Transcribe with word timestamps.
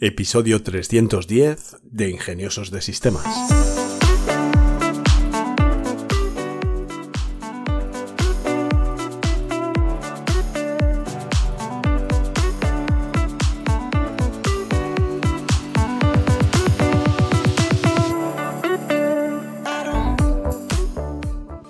Episodio 0.00 0.62
310 0.62 1.78
de 1.82 2.08
Ingeniosos 2.08 2.70
de 2.70 2.80
Sistemas. 2.80 3.26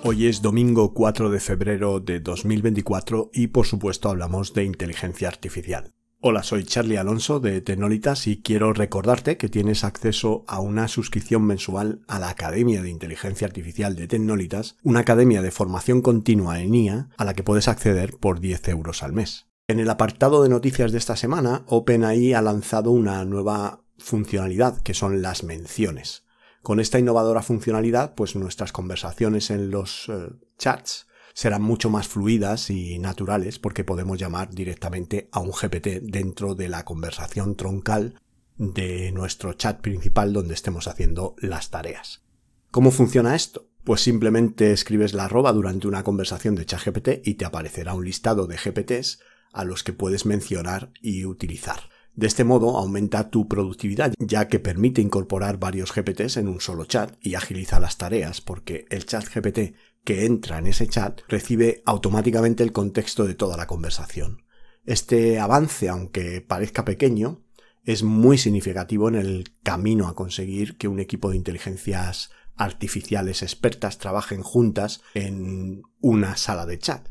Hoy 0.03 0.27
es 0.27 0.43
domingo 0.43 0.93
4 0.93 1.31
de 1.31 1.39
febrero 1.39 1.99
de 1.99 2.19
2024 2.19 3.31
y 3.33 3.47
por 3.47 3.65
supuesto 3.65 4.09
hablamos 4.09 4.53
de 4.53 4.65
inteligencia 4.65 5.29
artificial. 5.29 5.95
Hola, 6.21 6.43
soy 6.43 6.65
Charlie 6.65 6.97
Alonso 6.97 7.39
de 7.39 7.61
Tecnolitas 7.61 8.27
y 8.27 8.41
quiero 8.41 8.73
recordarte 8.73 9.37
que 9.37 9.47
tienes 9.47 9.85
acceso 9.85 10.43
a 10.49 10.59
una 10.59 10.89
suscripción 10.89 11.45
mensual 11.45 12.01
a 12.09 12.19
la 12.19 12.27
Academia 12.27 12.81
de 12.81 12.89
Inteligencia 12.89 13.47
Artificial 13.47 13.95
de 13.95 14.09
Tecnolitas, 14.09 14.75
una 14.83 14.99
academia 14.99 15.41
de 15.41 15.51
formación 15.51 16.01
continua 16.01 16.59
en 16.59 16.75
IA 16.75 17.09
a 17.15 17.23
la 17.23 17.35
que 17.35 17.43
puedes 17.43 17.69
acceder 17.69 18.17
por 18.17 18.41
10 18.41 18.67
euros 18.67 19.01
al 19.01 19.13
mes. 19.13 19.47
En 19.69 19.79
el 19.79 19.89
apartado 19.89 20.43
de 20.43 20.49
noticias 20.49 20.91
de 20.91 20.97
esta 20.97 21.15
semana, 21.15 21.63
OpenAI 21.67 22.33
ha 22.33 22.41
lanzado 22.41 22.91
una 22.91 23.23
nueva 23.23 23.85
funcionalidad 23.97 24.81
que 24.81 24.93
son 24.93 25.21
las 25.21 25.45
menciones. 25.45 26.25
Con 26.61 26.81
esta 26.81 26.99
innovadora 26.99 27.43
funcionalidad, 27.43 28.13
pues 28.15 28.35
nuestras 28.35 28.73
conversaciones 28.73 29.51
en 29.51 29.71
los 29.71 30.09
eh, 30.09 30.31
chats 30.57 31.07
serán 31.33 31.61
mucho 31.61 31.89
más 31.89 32.07
fluidas 32.07 32.69
y 32.69 32.99
naturales 32.99 33.59
porque 33.59 33.83
podemos 33.83 34.17
llamar 34.17 34.49
directamente 34.49 35.29
a 35.31 35.39
un 35.39 35.51
GPT 35.51 36.01
dentro 36.01 36.55
de 36.55 36.69
la 36.69 36.85
conversación 36.85 37.55
troncal 37.55 38.19
de 38.57 39.11
nuestro 39.11 39.53
chat 39.53 39.79
principal 39.79 40.33
donde 40.33 40.53
estemos 40.53 40.87
haciendo 40.87 41.35
las 41.39 41.69
tareas. 41.69 42.23
¿Cómo 42.71 42.91
funciona 42.91 43.35
esto? 43.35 43.69
Pues 43.83 44.01
simplemente 44.01 44.71
escribes 44.71 45.13
la 45.13 45.25
arroba 45.25 45.53
durante 45.53 45.87
una 45.87 46.03
conversación 46.03 46.55
de 46.55 46.65
ChatGPT 46.65 47.25
y 47.25 47.35
te 47.35 47.45
aparecerá 47.45 47.93
un 47.93 48.05
listado 48.05 48.45
de 48.45 48.57
GPTs 48.57 49.19
a 49.53 49.63
los 49.63 49.83
que 49.83 49.93
puedes 49.93 50.25
mencionar 50.25 50.91
y 51.01 51.25
utilizar. 51.25 51.89
De 52.15 52.27
este 52.27 52.43
modo 52.43 52.77
aumenta 52.77 53.29
tu 53.29 53.47
productividad, 53.47 54.13
ya 54.19 54.47
que 54.47 54.59
permite 54.59 55.01
incorporar 55.01 55.57
varios 55.57 55.93
GPTs 55.93 56.37
en 56.37 56.49
un 56.49 56.59
solo 56.59 56.83
chat 56.85 57.15
y 57.21 57.35
agiliza 57.35 57.79
las 57.79 57.97
tareas, 57.97 58.41
porque 58.41 58.85
el 58.89 59.05
chat 59.05 59.23
GPT 59.33 59.75
que 60.09 60.25
entra 60.25 60.57
en 60.57 60.65
ese 60.65 60.87
chat 60.87 61.21
recibe 61.27 61.83
automáticamente 61.85 62.63
el 62.63 62.71
contexto 62.71 63.27
de 63.27 63.35
toda 63.35 63.57
la 63.57 63.67
conversación. 63.67 64.41
Este 64.83 65.37
avance, 65.37 65.87
aunque 65.87 66.41
parezca 66.41 66.83
pequeño, 66.83 67.43
es 67.83 68.01
muy 68.01 68.39
significativo 68.39 69.07
en 69.07 69.13
el 69.13 69.53
camino 69.61 70.07
a 70.07 70.15
conseguir 70.15 70.79
que 70.79 70.87
un 70.87 70.99
equipo 70.99 71.29
de 71.29 71.35
inteligencias 71.35 72.31
artificiales 72.55 73.43
expertas 73.43 73.99
trabajen 73.99 74.41
juntas 74.41 75.03
en 75.13 75.83
una 76.01 76.37
sala 76.37 76.65
de 76.65 76.79
chat. 76.79 77.07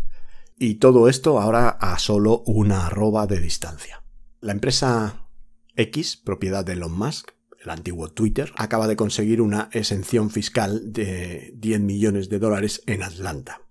Y 0.56 0.80
todo 0.80 1.08
esto 1.08 1.40
ahora 1.40 1.68
a 1.68 2.00
solo 2.00 2.42
una 2.46 2.88
arroba 2.88 3.28
de 3.28 3.38
distancia. 3.38 4.02
La 4.40 4.50
empresa 4.50 5.28
X, 5.76 6.16
propiedad 6.16 6.64
de 6.64 6.72
Elon 6.72 6.98
Musk, 6.98 7.30
el 7.68 7.78
antiguo 7.78 8.08
Twitter, 8.08 8.52
acaba 8.56 8.88
de 8.88 8.96
conseguir 8.96 9.40
una 9.40 9.68
exención 9.72 10.30
fiscal 10.30 10.92
de 10.92 11.52
10 11.56 11.80
millones 11.80 12.28
de 12.28 12.38
dólares 12.38 12.82
en 12.86 13.02
Atlanta. 13.02 13.62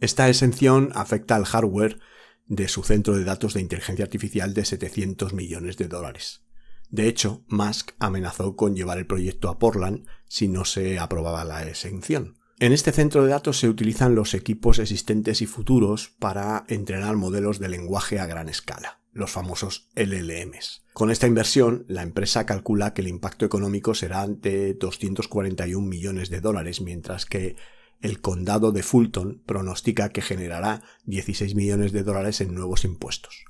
Esta 0.00 0.28
exención 0.28 0.90
afecta 0.94 1.36
al 1.36 1.44
hardware 1.44 2.00
de 2.46 2.68
su 2.68 2.82
centro 2.82 3.16
de 3.16 3.24
datos 3.24 3.54
de 3.54 3.60
inteligencia 3.60 4.04
artificial 4.04 4.54
de 4.54 4.64
700 4.64 5.32
millones 5.34 5.76
de 5.76 5.88
dólares. 5.88 6.42
De 6.88 7.06
hecho, 7.06 7.44
Musk 7.48 7.92
amenazó 7.98 8.56
con 8.56 8.74
llevar 8.74 8.98
el 8.98 9.06
proyecto 9.06 9.48
a 9.48 9.58
Portland 9.58 10.06
si 10.26 10.48
no 10.48 10.64
se 10.64 10.98
aprobaba 10.98 11.44
la 11.44 11.66
exención. 11.66 12.38
En 12.60 12.72
este 12.72 12.92
centro 12.92 13.24
de 13.24 13.30
datos 13.30 13.58
se 13.58 13.68
utilizan 13.68 14.14
los 14.14 14.32
equipos 14.34 14.78
existentes 14.78 15.42
y 15.42 15.46
futuros 15.46 16.14
para 16.18 16.64
entrenar 16.68 17.16
modelos 17.16 17.58
de 17.58 17.68
lenguaje 17.68 18.20
a 18.20 18.26
gran 18.26 18.48
escala 18.48 19.03
los 19.14 19.30
famosos 19.30 19.88
LLMs. 19.94 20.82
Con 20.92 21.10
esta 21.10 21.26
inversión, 21.26 21.84
la 21.88 22.02
empresa 22.02 22.44
calcula 22.44 22.92
que 22.92 23.00
el 23.00 23.08
impacto 23.08 23.46
económico 23.46 23.94
será 23.94 24.26
de 24.26 24.74
241 24.74 25.86
millones 25.86 26.30
de 26.30 26.40
dólares, 26.40 26.80
mientras 26.80 27.24
que 27.24 27.56
el 28.02 28.20
condado 28.20 28.72
de 28.72 28.82
Fulton 28.82 29.42
pronostica 29.46 30.10
que 30.10 30.20
generará 30.20 30.82
16 31.06 31.54
millones 31.54 31.92
de 31.92 32.02
dólares 32.02 32.40
en 32.40 32.54
nuevos 32.54 32.84
impuestos. 32.84 33.44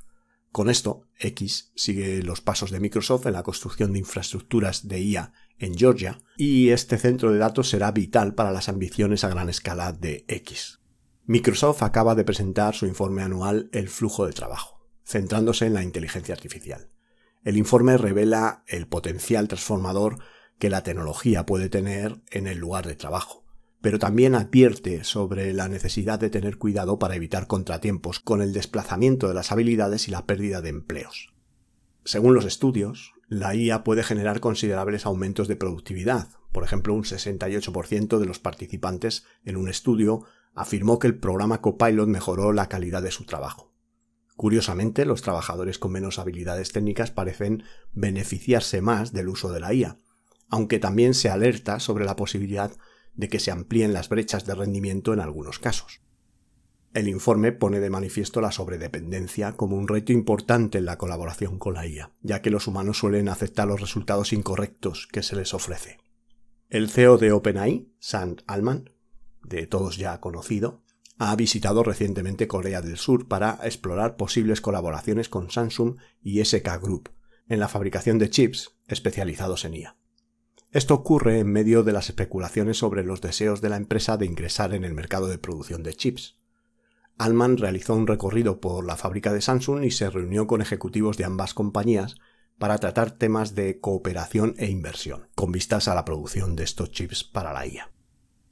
Con 0.53 0.71
esto, 0.71 1.09
X 1.19 1.73
sigue 1.75 2.23
los 2.23 2.41
pasos 2.41 2.71
de 2.71 2.79
Microsoft 2.79 3.27
en 3.27 3.33
la 3.33 3.43
construcción 3.43 3.93
de 3.93 3.99
infraestructuras 3.99 4.87
de 4.87 5.01
IA 5.01 5.33
en 5.59 5.77
Georgia, 5.77 6.21
y 6.37 6.69
este 6.69 6.99
centro 6.99 7.33
de 7.33 7.39
datos 7.39 7.69
será 7.69 7.91
vital 7.91 8.35
para 8.35 8.53
las 8.53 8.69
ambiciones 8.69 9.25
a 9.25 9.29
gran 9.29 9.49
escala 9.49 9.93
de 9.93 10.25
X. 10.29 10.81
Microsoft 11.25 11.83
acaba 11.83 12.15
de 12.15 12.25
presentar 12.25 12.75
su 12.75 12.87
informe 12.87 13.23
anual 13.23 13.71
El 13.73 13.89
flujo 13.89 14.27
de 14.27 14.33
trabajo 14.33 14.74
centrándose 15.05 15.67
en 15.67 15.75
la 15.75 15.83
inteligencia 15.83 16.35
artificial. 16.35 16.89
El 17.45 17.57
informe 17.57 17.99
revela 17.99 18.65
el 18.67 18.87
potencial 18.87 19.49
transformador 19.49 20.19
que 20.59 20.71
la 20.71 20.83
tecnología 20.83 21.47
puede 21.47 21.69
tener 21.69 22.23
en 22.31 22.47
el 22.47 22.59
lugar 22.59 22.87
de 22.87 22.97
trabajo, 22.97 23.45
pero 23.81 23.99
también 23.99 24.35
advierte 24.35 25.05
sobre 25.05 25.53
la 25.53 25.69
necesidad 25.69 26.19
de 26.19 26.31
tener 26.31 26.57
cuidado 26.57 26.99
para 26.99 27.17
evitar 27.17 27.47
contratiempos 27.47 28.19
con 28.19 28.41
el 28.41 28.55
desplazamiento 28.55 29.29
de 29.29 29.35
las 29.35 29.53
habilidades 29.53 30.09
y 30.09 30.11
la 30.11 30.25
pérdida 30.25 30.63
de 30.63 30.71
empleos. 30.71 31.35
Según 32.05 32.35
los 32.35 32.47
estudios, 32.47 33.13
la 33.29 33.55
IA 33.55 33.85
puede 33.85 34.03
generar 34.03 34.41
considerables 34.41 35.07
aumentos 35.07 35.49
de 35.49 35.57
productividad. 35.57 36.29
Por 36.53 36.65
ejemplo, 36.65 36.95
un 36.95 37.05
68% 37.05 38.19
de 38.19 38.27
los 38.27 38.39
participantes 38.39 39.25
en 39.45 39.57
un 39.57 39.69
estudio 39.69 40.25
afirmó 40.55 40.99
que 40.99 41.07
el 41.07 41.19
programa 41.19 41.61
Copilot 41.61 42.09
mejoró 42.09 42.53
la 42.53 42.69
calidad 42.69 43.03
de 43.03 43.11
su 43.11 43.25
trabajo. 43.25 43.74
Curiosamente, 44.37 45.05
los 45.05 45.23
trabajadores 45.23 45.79
con 45.79 45.93
menos 45.93 46.19
habilidades 46.19 46.73
técnicas 46.73 47.11
parecen 47.11 47.63
beneficiarse 47.93 48.81
más 48.81 49.13
del 49.13 49.29
uso 49.29 49.53
de 49.53 49.61
la 49.61 49.73
IA, 49.73 50.01
aunque 50.49 50.79
también 50.79 51.15
se 51.15 51.31
alerta 51.31 51.79
sobre 51.81 52.05
la 52.05 52.17
posibilidad 52.17 52.73
de 53.15 53.29
que 53.29 53.39
se 53.39 53.53
amplíen 53.53 53.93
las 53.93 54.09
brechas 54.09 54.45
de 54.45 54.55
rendimiento 54.55 55.13
en 55.13 55.21
algunos 55.21 55.59
casos. 55.59 56.01
El 56.95 57.09
informe 57.09 57.51
pone 57.51 57.81
de 57.81 57.91
manifiesto 57.91 58.41
la 58.41 58.53
sobredependencia 58.53 59.53
como 59.53 59.77
un 59.77 59.89
reto 59.89 60.13
importante 60.13 60.79
en 60.79 60.85
la 60.85 60.97
colaboración 60.97 61.59
con 61.59 61.75
la 61.75 61.87
IA, 61.87 62.13
ya 62.23 62.41
que 62.41 62.51
los 62.51 62.69
humanos 62.69 62.99
suelen 62.99 63.29
aceptar 63.29 63.67
los 63.67 63.81
resultados 63.81 64.33
incorrectos 64.33 65.09
que 65.11 65.25
se 65.25 65.35
les 65.35 65.55
ofrece. 65.55 65.99
El 66.71 66.89
CEO 66.89 67.19
de 67.19 67.33
OpenAI, 67.33 67.93
Sam 67.99 68.37
Altman, 68.47 68.91
de 69.43 69.67
todos 69.67 69.97
ya 69.97 70.21
conocido, 70.21 70.84
ha 71.19 71.35
visitado 71.37 71.83
recientemente 71.83 72.49
Corea 72.49 72.83
del 72.83 72.97
Sur 72.97 73.29
para 73.29 73.61
explorar 73.63 74.17
posibles 74.17 74.61
colaboraciones 74.61 75.29
con 75.29 75.51
Samsung 75.51 75.97
y 76.21 76.45
SK 76.45 76.81
Group 76.81 77.11
en 77.49 77.61
la 77.61 77.69
fabricación 77.69 78.19
de 78.19 78.31
chips 78.31 78.77
especializados 78.87 79.65
en 79.65 79.75
IA. 79.75 79.97
Esto 80.71 80.95
ocurre 80.95 81.39
en 81.39 81.53
medio 81.53 81.85
de 81.85 81.93
las 81.93 82.09
especulaciones 82.09 82.79
sobre 82.79 83.05
los 83.05 83.21
deseos 83.21 83.61
de 83.61 83.69
la 83.69 83.77
empresa 83.77 84.17
de 84.17 84.27
ingresar 84.27 84.75
en 84.75 84.85
el 84.85 84.93
mercado 84.93 85.29
de 85.29 85.39
producción 85.39 85.85
de 85.85 85.95
chips. 85.95 86.41
Alman 87.17 87.59
realizó 87.59 87.95
un 87.95 88.09
recorrido 88.09 88.61
por 88.61 88.85
la 88.85 88.97
fábrica 88.97 89.33
de 89.33 89.41
Samsung 89.41 89.85
y 89.85 89.93
se 89.93 90.11
reunió 90.11 90.49
con 90.49 90.63
ejecutivos 90.63 91.17
de 91.17 91.25
ambas 91.25 91.55
compañías 91.55 92.17
para 92.59 92.79
tratar 92.79 93.13
temas 93.13 93.55
de 93.55 93.79
cooperación 93.79 94.55
e 94.59 94.69
inversión, 94.69 95.29
con 95.37 95.53
vistas 95.53 95.87
a 95.87 95.95
la 95.95 96.05
producción 96.05 96.57
de 96.57 96.65
estos 96.65 96.91
chips 96.91 97.23
para 97.23 97.53
la 97.53 97.67
IA. 97.67 97.94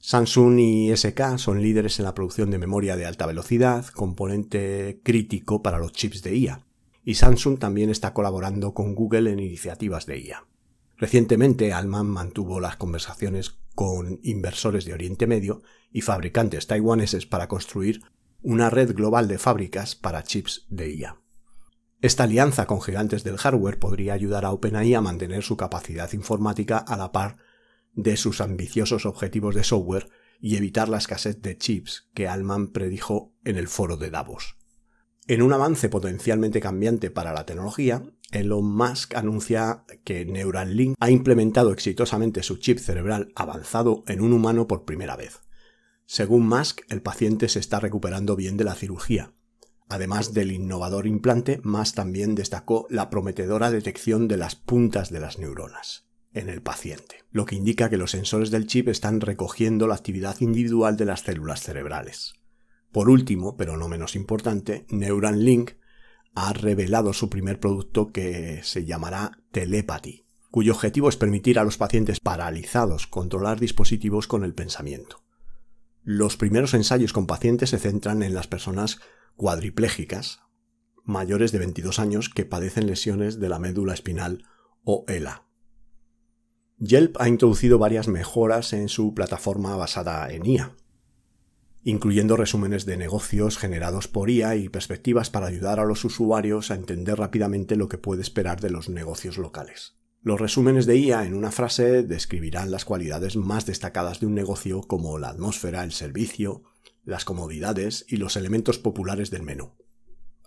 Samsung 0.05 0.59
y 0.59 0.97
SK 0.97 1.39
son 1.39 1.63
líderes 1.63 2.01
en 2.01 2.05
la 2.05 2.13
producción 2.13 2.51
de 2.51 2.59
memoria 2.59 2.97
de 2.97 3.07
alta 3.07 3.25
velocidad, 3.25 3.87
componente 3.87 5.01
crítico 5.05 5.63
para 5.63 5.79
los 5.79 5.93
chips 5.93 6.25
de 6.25 6.37
IA, 6.37 6.67
y 7.05 7.15
Samsung 7.15 7.61
también 7.61 7.89
está 7.89 8.13
colaborando 8.13 8.75
con 8.75 8.97
Google 8.97 9.31
en 9.31 9.39
iniciativas 9.39 10.05
de 10.07 10.19
IA. 10.19 10.45
Recientemente, 10.99 11.73
Alman 11.73 12.09
mantuvo 12.09 12.59
las 12.59 12.75
conversaciones 12.75 13.61
con 13.77 14.19
inversores 14.25 14.87
de 14.87 14.93
Oriente 14.93 15.29
Medio 15.29 15.63
y 15.93 16.01
fabricantes 16.01 16.67
taiwaneses 16.67 17.27
para 17.27 17.47
construir 17.47 18.03
una 18.43 18.71
red 18.71 18.97
global 18.97 19.29
de 19.29 19.39
fábricas 19.39 19.95
para 19.95 20.25
chips 20.25 20.67
de 20.69 20.97
IA. 20.97 21.21
Esta 22.01 22.25
alianza 22.25 22.67
con 22.67 22.83
gigantes 22.83 23.23
del 23.23 23.37
hardware 23.37 23.79
podría 23.79 24.15
ayudar 24.15 24.47
a 24.47 24.51
OpenAI 24.51 24.95
a 24.95 25.01
mantener 25.01 25.45
su 25.45 25.57
capacidad 25.57 26.13
informática 26.13 26.79
a 26.79 26.97
la 26.97 27.13
par 27.13 27.37
de 27.93 28.17
sus 28.17 28.41
ambiciosos 28.41 29.07
objetivos 29.07 29.55
de 29.55 29.65
software 29.65 30.09
y 30.41 30.57
evitar 30.57 30.89
la 30.89 30.99
escasez 30.99 31.41
de 31.41 31.57
chips 31.57 32.09
que 32.15 32.29
Alman 32.29 32.69
predijo 32.69 33.35
en 33.45 33.57
el 33.57 33.69
foro 33.69 33.97
de 33.97 34.11
Davos. 34.11 34.57
En 35.29 35.41
un 35.41 35.53
avance 35.53 35.89
potencialmente 35.89 36.61
cambiante 36.61 37.11
para 37.11 37.33
la 37.33 37.47
tecnología, 37.47 38.03
Elon 38.33 38.65
Musk 38.65 39.15
anuncia 39.15 39.85
que 40.05 40.25
Neuralink 40.25 40.97
ha 40.99 41.11
implementado 41.11 41.73
exitosamente 41.73 42.43
su 42.43 42.57
chip 42.57 42.79
cerebral 42.79 43.33
avanzado 43.37 44.03
en 44.09 44.21
un 44.21 44.33
humano 44.33 44.67
por 44.67 44.85
primera 44.85 45.15
vez. 45.15 45.43
Según 46.07 46.49
Musk, 46.49 46.81
el 46.89 47.03
paciente 47.03 47.49
se 47.49 47.61
está 47.61 47.79
recuperando 47.79 48.35
bien 48.35 48.57
de 48.57 48.65
la 48.65 48.75
cirugía, 48.75 49.35
Además 49.89 50.33
del 50.33 50.53
innovador 50.53 51.07
implante, 51.07 51.61
más 51.65 51.93
también 51.93 52.35
destacó 52.35 52.87
la 52.89 53.11
prometedora 53.11 53.71
detección 53.71 54.27
de 54.27 54.39
las 54.39 54.57
puntas 54.57 55.11
de 55.11 55.21
las 55.21 55.39
neuronas 55.39 56.07
en 56.35 56.49
el 56.49 56.63
paciente, 56.63 57.25
lo 57.31 57.47
que 57.47 57.57
indica 57.57 57.91
que 57.91 57.97
los 57.97 58.11
sensores 58.11 58.51
del 58.51 58.67
chip 58.67 58.89
están 58.89 59.21
recogiendo 59.21 59.87
la 59.87 59.95
actividad 59.95 60.41
individual 60.41 60.97
de 60.97 61.05
las 61.05 61.21
células 61.21 61.63
cerebrales. 61.63 62.35
Por 62.91 63.09
último, 63.09 63.57
pero 63.57 63.77
no 63.77 63.89
menos 63.89 64.17
importante, 64.17 64.87
Neuralink 64.91 65.73
ha 66.35 66.53
revelado 66.53 67.13
su 67.13 67.29
primer 67.29 67.61
producto 67.61 68.13
que 68.13 68.61
se 68.63 68.85
llamará 68.85 69.39
Telepathy, 69.51 70.27
cuyo 70.51 70.73
objetivo 70.73 71.09
es 71.09 71.17
permitir 71.17 71.59
a 71.59 71.65
los 71.65 71.79
pacientes 71.79 72.21
paralizados 72.21 73.07
controlar 73.07 73.61
dispositivos 73.61 74.27
con 74.27 74.45
el 74.45 74.55
pensamiento. 74.55 75.25
Los 76.03 76.37
primeros 76.37 76.75
ensayos 76.75 77.13
con 77.13 77.27
pacientes 77.27 77.71
se 77.71 77.79
centran 77.79 78.23
en 78.23 78.35
las 78.35 78.49
personas 78.49 78.99
cuadriplégicas 79.37 80.41
mayores 81.05 81.53
de 81.53 81.59
22 81.59 81.99
años 81.99 82.29
que 82.29 82.45
padecen 82.45 82.87
lesiones 82.87 83.41
de 83.41 83.49
la 83.49 83.59
médula 83.59 83.95
espinal 83.95 84.45
o 84.85 85.05
ELA. 85.09 85.47
Yelp 86.85 87.17
ha 87.21 87.29
introducido 87.29 87.79
varias 87.79 88.09
mejoras 88.09 88.73
en 88.73 88.89
su 88.89 89.15
plataforma 89.15 89.77
basada 89.77 90.29
en 90.33 90.45
IA, 90.45 90.75
incluyendo 91.85 92.37
resúmenes 92.37 92.87
de 92.87 92.97
negocios 92.97 93.57
generados 93.57 94.09
por 94.09 94.31
IA 94.31 94.57
y 94.57 94.69
perspectivas 94.69 95.31
para 95.31 95.47
ayudar 95.47 95.79
a 95.79 95.85
los 95.85 96.05
usuarios 96.05 96.73
a 96.73 96.75
entender 96.75 97.19
rápidamente 97.19 97.77
lo 97.77 97.89
que 97.89 97.99
puede 97.99 98.23
esperar 98.23 98.61
de 98.61 98.71
los 98.71 98.89
negocios 98.89 99.39
locales. 99.39 99.95
Los 100.23 100.41
resúmenes 100.41 100.87
de 100.87 100.97
IA 100.97 101.25
en 101.25 101.35
una 101.35 101.53
frase 101.53 102.03
describirán 102.03 102.73
las 102.73 102.85
cualidades 102.85 103.37
más 103.37 103.65
destacadas 103.65 104.19
de 104.19 104.27
un 104.27 104.35
negocio 104.35 104.83
como 104.83 105.21
la 105.21 105.29
atmósfera, 105.29 105.85
el 105.85 105.93
servicio, 105.93 106.65
las 107.05 107.25
comodidades 107.25 108.05
y 108.09 108.17
los 108.17 108.35
elementos 108.35 108.81
populares 108.81 109.31
del 109.31 109.45
menú. 109.45 109.71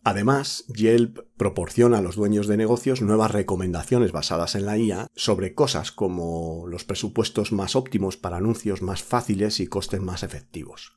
Además, 0.07 0.65
Yelp 0.67 1.21
proporciona 1.35 1.97
a 1.97 2.01
los 2.01 2.15
dueños 2.15 2.45
de 2.45 2.57
negocios 2.57 3.01
nuevas 3.01 3.31
recomendaciones 3.31 4.11
basadas 4.11 4.53
en 4.53 4.67
la 4.67 4.77
IA 4.77 5.07
sobre 5.15 5.55
cosas 5.55 5.91
como 5.91 6.67
los 6.67 6.85
presupuestos 6.85 7.51
más 7.51 7.75
óptimos 7.75 8.15
para 8.15 8.37
anuncios 8.37 8.83
más 8.83 9.01
fáciles 9.01 9.59
y 9.59 9.65
costes 9.65 9.99
más 10.01 10.21
efectivos. 10.21 10.95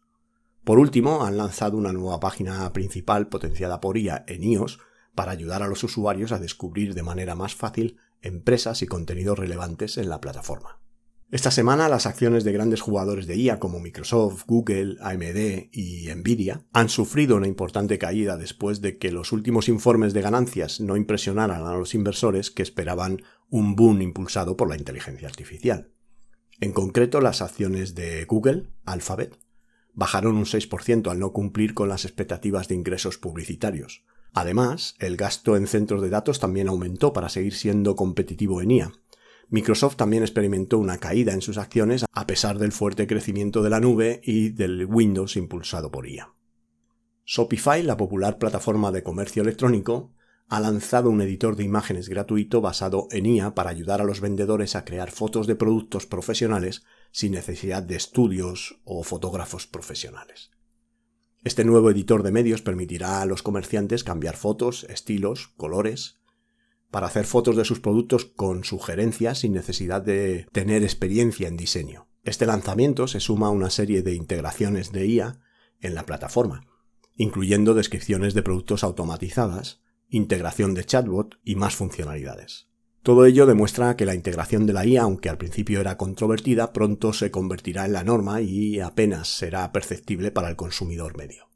Por 0.63 0.79
último, 0.79 1.25
han 1.25 1.39
lanzado 1.39 1.79
una 1.79 1.95
nueva 1.95 2.21
página 2.21 2.71
principal 2.75 3.29
potenciada 3.29 3.81
por 3.81 3.97
IA 3.97 4.27
en 4.29 4.45
iOS 4.45 4.79
para 5.15 5.33
ayudar 5.33 5.63
a 5.63 5.69
los 5.69 5.83
usuarios 5.85 6.31
a 6.31 6.39
descubrir 6.39 6.93
de 6.93 7.03
manera 7.03 7.35
más 7.35 7.55
fácil 7.55 7.97
empresas 8.21 8.83
y 8.83 8.87
contenidos 8.87 9.39
relevantes 9.39 9.97
en 9.97 10.11
la 10.11 10.21
plataforma. 10.21 10.81
Esta 11.31 11.51
semana 11.51 11.91
las 11.91 12.07
acciones 12.07 12.43
de 12.43 12.53
grandes 12.53 12.81
jugadores 12.81 13.27
de 13.27 13.37
IA 13.37 13.59
como 13.59 13.81
Microsoft, 13.81 14.45
Google, 14.47 14.97
AMD 15.03 15.69
y 15.73 16.09
Nvidia 16.15 16.65
han 16.73 16.89
sufrido 16.89 17.37
una 17.37 17.47
importante 17.47 17.99
caída 17.99 18.39
después 18.39 18.81
de 18.81 18.97
que 18.97 19.13
los 19.13 19.33
últimos 19.33 19.69
informes 19.69 20.15
de 20.15 20.23
ganancias 20.23 20.81
no 20.81 20.97
impresionaran 20.97 21.67
a 21.67 21.75
los 21.75 21.95
inversores 21.95 22.51
que 22.51 22.63
esperaban 22.63 23.21
un 23.51 23.77
boom 23.77 24.01
impulsado 24.01 24.57
por 24.57 24.71
la 24.71 24.77
inteligencia 24.77 25.29
artificial. 25.29 25.93
En 26.61 26.73
concreto, 26.73 27.21
las 27.21 27.43
acciones 27.43 27.95
de 27.95 28.25
Google, 28.25 28.71
Alphabet, 28.87 29.39
bajaron 29.93 30.37
un 30.37 30.47
6% 30.47 31.11
al 31.11 31.19
no 31.19 31.33
cumplir 31.35 31.75
con 31.75 31.91
las 31.91 32.07
expectativas 32.07 32.69
de 32.69 32.75
ingresos 32.77 33.19
publicitarios, 33.19 34.03
Además, 34.35 34.95
el 34.99 35.17
gasto 35.17 35.57
en 35.57 35.67
centros 35.67 36.03
de 36.03 36.11
datos 36.11 36.39
también 36.39 36.69
aumentó 36.69 37.13
para 37.13 37.29
seguir 37.29 37.55
siendo 37.55 37.97
competitivo 37.97 38.61
en 38.61 38.71
IA. 38.71 38.93
Microsoft 39.51 39.97
también 39.97 40.23
experimentó 40.23 40.79
una 40.79 40.99
caída 40.99 41.33
en 41.33 41.41
sus 41.41 41.57
acciones 41.57 42.05
a 42.13 42.27
pesar 42.27 42.59
del 42.59 42.73
fuerte 42.73 43.07
crecimiento 43.07 43.63
de 43.63 43.71
la 43.71 43.81
nube 43.81 44.21
y 44.23 44.51
del 44.51 44.85
Windows 44.85 45.37
impulsado 45.37 45.91
por 45.91 46.07
IA. 46.07 46.35
Shopify, 47.25 47.83
la 47.83 47.97
popular 47.97 48.39
plataforma 48.39 48.93
de 48.93 49.03
comercio 49.03 49.43
electrónico, 49.43 50.13
ha 50.49 50.61
lanzado 50.61 51.11
un 51.11 51.21
editor 51.21 51.57
de 51.57 51.65
imágenes 51.65 52.09
gratuito 52.09 52.61
basado 52.61 53.09
en 53.11 53.27
IA 53.27 53.55
para 53.55 53.71
ayudar 53.71 54.01
a 54.01 54.05
los 54.05 54.21
vendedores 54.21 54.77
a 54.77 54.85
crear 54.85 55.11
fotos 55.11 55.47
de 55.47 55.55
productos 55.55 56.07
profesionales 56.07 56.85
sin 57.11 57.33
necesidad 57.33 57.83
de 57.83 57.97
estudios 57.97 58.81
o 58.85 59.03
fotógrafos 59.03 59.67
profesionales. 59.67 60.51
Este 61.45 61.65
nuevo 61.65 61.91
editor 61.91 62.23
de 62.23 62.33
medios 62.33 62.63
permitirá 62.63 63.23
a 63.23 63.27
los 63.27 63.43
comerciantes 63.43 64.05
cambiar 64.05 64.37
fotos, 64.37 64.85
estilos, 64.85 65.49
colores, 65.57 66.19
para 66.91 67.07
hacer 67.07 67.27
fotos 67.27 67.57
de 67.57 67.65
sus 67.65 67.81
productos 67.81 68.25
con 68.25 68.65
sugerencias 68.65 69.39
sin 69.39 69.53
necesidad 69.53 70.03
de 70.03 70.47
tener 70.53 70.83
experiencia 70.83 71.49
en 71.49 71.57
diseño. 71.57 72.09
Este 72.25 72.47
lanzamiento 72.47 73.07
se 73.07 73.21
suma 73.21 73.49
a 73.49 73.51
una 73.51 73.71
serie 73.71 74.03
de 74.03 74.15
integraciones 74.15 74.93
de 74.93 75.07
IA 75.07 75.41
en 75.81 75.95
la 75.95 76.05
plataforma, 76.05 76.67
incluyendo 77.15 77.75
descripciones 77.75 78.35
de 78.35 78.43
productos 78.43 78.85
automatizadas, 78.85 79.83
integración 80.09 80.75
de 80.75 80.85
chatbot 80.85 81.39
y 81.45 81.57
más 81.57 81.75
funcionalidades. 81.75 82.69
Todo 83.03 83.25
ello 83.25 83.47
demuestra 83.47 83.97
que 83.97 84.05
la 84.05 84.15
integración 84.15 84.67
de 84.67 84.73
la 84.73 84.85
IA, 84.85 85.03
aunque 85.03 85.29
al 85.29 85.39
principio 85.39 85.81
era 85.81 85.97
controvertida, 85.97 86.73
pronto 86.73 87.13
se 87.13 87.31
convertirá 87.31 87.87
en 87.87 87.93
la 87.93 88.05
norma 88.05 88.41
y 88.41 88.81
apenas 88.81 89.29
será 89.29 89.73
perceptible 89.73 90.31
para 90.31 90.51
el 90.51 90.57
consumidor 90.57 91.17
medio. 91.17 91.49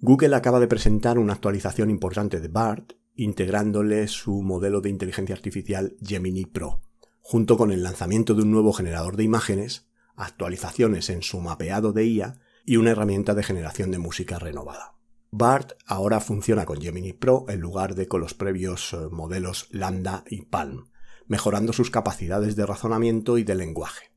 Google 0.00 0.34
acaba 0.34 0.58
de 0.58 0.66
presentar 0.66 1.18
una 1.18 1.34
actualización 1.34 1.90
importante 1.90 2.40
de 2.40 2.48
BART, 2.48 2.94
integrándole 3.14 4.08
su 4.08 4.42
modelo 4.42 4.80
de 4.80 4.90
inteligencia 4.90 5.34
artificial 5.34 5.96
Gemini 6.02 6.46
Pro, 6.46 6.82
junto 7.20 7.56
con 7.56 7.70
el 7.72 7.82
lanzamiento 7.82 8.34
de 8.34 8.42
un 8.42 8.50
nuevo 8.50 8.72
generador 8.72 9.16
de 9.16 9.24
imágenes, 9.24 9.88
actualizaciones 10.14 11.10
en 11.10 11.22
su 11.22 11.40
mapeado 11.40 11.92
de 11.92 12.06
IA 12.06 12.40
y 12.64 12.76
una 12.76 12.90
herramienta 12.90 13.34
de 13.34 13.42
generación 13.42 13.90
de 13.90 13.98
música 13.98 14.38
renovada. 14.38 14.96
BART 15.30 15.72
ahora 15.86 16.20
funciona 16.20 16.66
con 16.66 16.80
Gemini 16.80 17.14
Pro 17.14 17.46
en 17.48 17.60
lugar 17.60 17.94
de 17.94 18.06
con 18.06 18.20
los 18.20 18.34
previos 18.34 18.92
eh, 18.92 19.08
modelos 19.10 19.66
Lambda 19.70 20.24
y 20.28 20.42
Palm, 20.42 20.90
mejorando 21.26 21.72
sus 21.72 21.90
capacidades 21.90 22.54
de 22.54 22.66
razonamiento 22.66 23.38
y 23.38 23.44
de 23.44 23.54
lenguaje. 23.54 24.12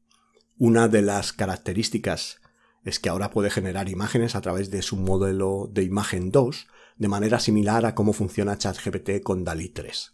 Una 0.58 0.88
de 0.88 1.02
las 1.02 1.32
características 1.32 2.42
es 2.84 3.00
que 3.00 3.10
ahora 3.10 3.32
puede 3.32 3.50
generar 3.50 3.90
imágenes 3.90 4.36
a 4.36 4.42
través 4.42 4.72
de 4.72 4.82
su 4.82 4.98
modelo 4.98 5.70
de 5.72 5.84
imagen 5.84 6.32
2, 6.32 6.68
de 6.96 7.08
manera 7.08 7.40
similar 7.40 7.86
a 7.86 7.96
cómo 7.96 8.14
funciona 8.14 8.58
ChatGPT 8.58 9.22
con 9.24 9.44
DALI 9.44 9.70
3. 9.70 10.14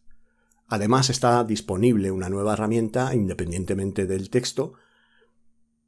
Además 0.68 1.10
está 1.10 1.44
disponible 1.44 2.12
una 2.12 2.30
nueva 2.30 2.54
herramienta 2.54 3.13
independientemente 3.13 4.06
del 4.06 4.30
texto 4.30 4.74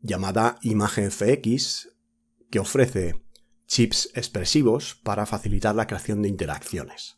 llamada 0.02 0.58
ImagenFX 0.62 1.90
que 2.52 2.60
ofrece 2.60 3.24
chips 3.66 4.10
expresivos 4.14 4.96
para 5.04 5.26
facilitar 5.26 5.74
la 5.74 5.88
creación 5.88 6.22
de 6.22 6.30
interacciones. 6.30 7.18